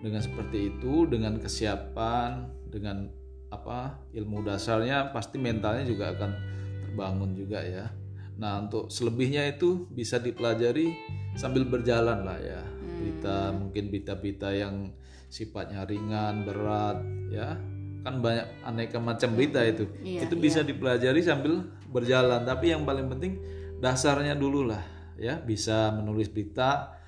[0.04, 3.08] dengan seperti itu, dengan kesiapan, dengan
[3.48, 6.32] apa ilmu dasarnya pasti mentalnya juga akan
[6.84, 7.88] terbangun juga ya.
[8.36, 10.92] Nah untuk selebihnya itu bisa dipelajari
[11.40, 12.62] sambil berjalan lah ya
[13.04, 13.56] berita hmm.
[13.60, 14.76] mungkin berita-berita yang
[15.28, 17.02] sifatnya ringan berat
[17.34, 17.58] ya
[18.04, 20.68] kan banyak aneka macam berita itu iya, itu bisa iya.
[20.72, 23.40] dipelajari sambil berjalan tapi yang paling penting
[23.80, 24.84] dasarnya dulu lah
[25.16, 27.00] ya bisa menulis berita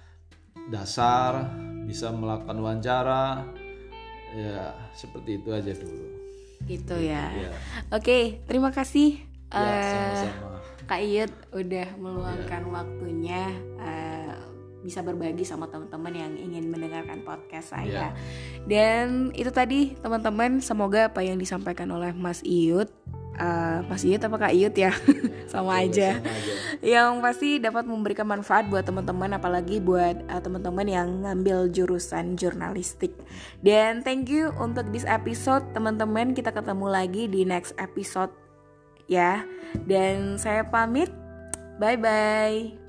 [0.72, 1.52] dasar
[1.86, 3.46] bisa melakukan wawancara
[4.36, 6.16] ya seperti itu aja dulu
[6.66, 7.30] gitu ya.
[7.30, 7.52] ya.
[7.94, 9.22] Oke, terima kasih
[9.54, 10.60] ya, uh,
[10.90, 12.70] Kak Iyut udah meluangkan ya.
[12.74, 13.44] waktunya
[13.78, 14.34] uh,
[14.86, 17.90] bisa berbagi sama teman-teman yang ingin mendengarkan podcast saya.
[17.90, 18.08] Ya.
[18.70, 22.90] Dan itu tadi teman-teman, semoga apa yang disampaikan oleh Mas Iyut
[23.40, 24.92] uh, Mas Iyut apa Kak Iyut ya?
[25.52, 26.20] Sama aja.
[26.20, 26.54] sama aja.
[26.84, 33.16] Yang pasti dapat memberikan manfaat buat teman-teman apalagi buat uh, teman-teman yang ngambil jurusan jurnalistik.
[33.64, 36.36] Dan thank you untuk this episode teman-teman.
[36.36, 38.34] Kita ketemu lagi di next episode
[39.08, 39.46] ya.
[39.88, 41.14] Dan saya pamit.
[41.76, 42.85] Bye bye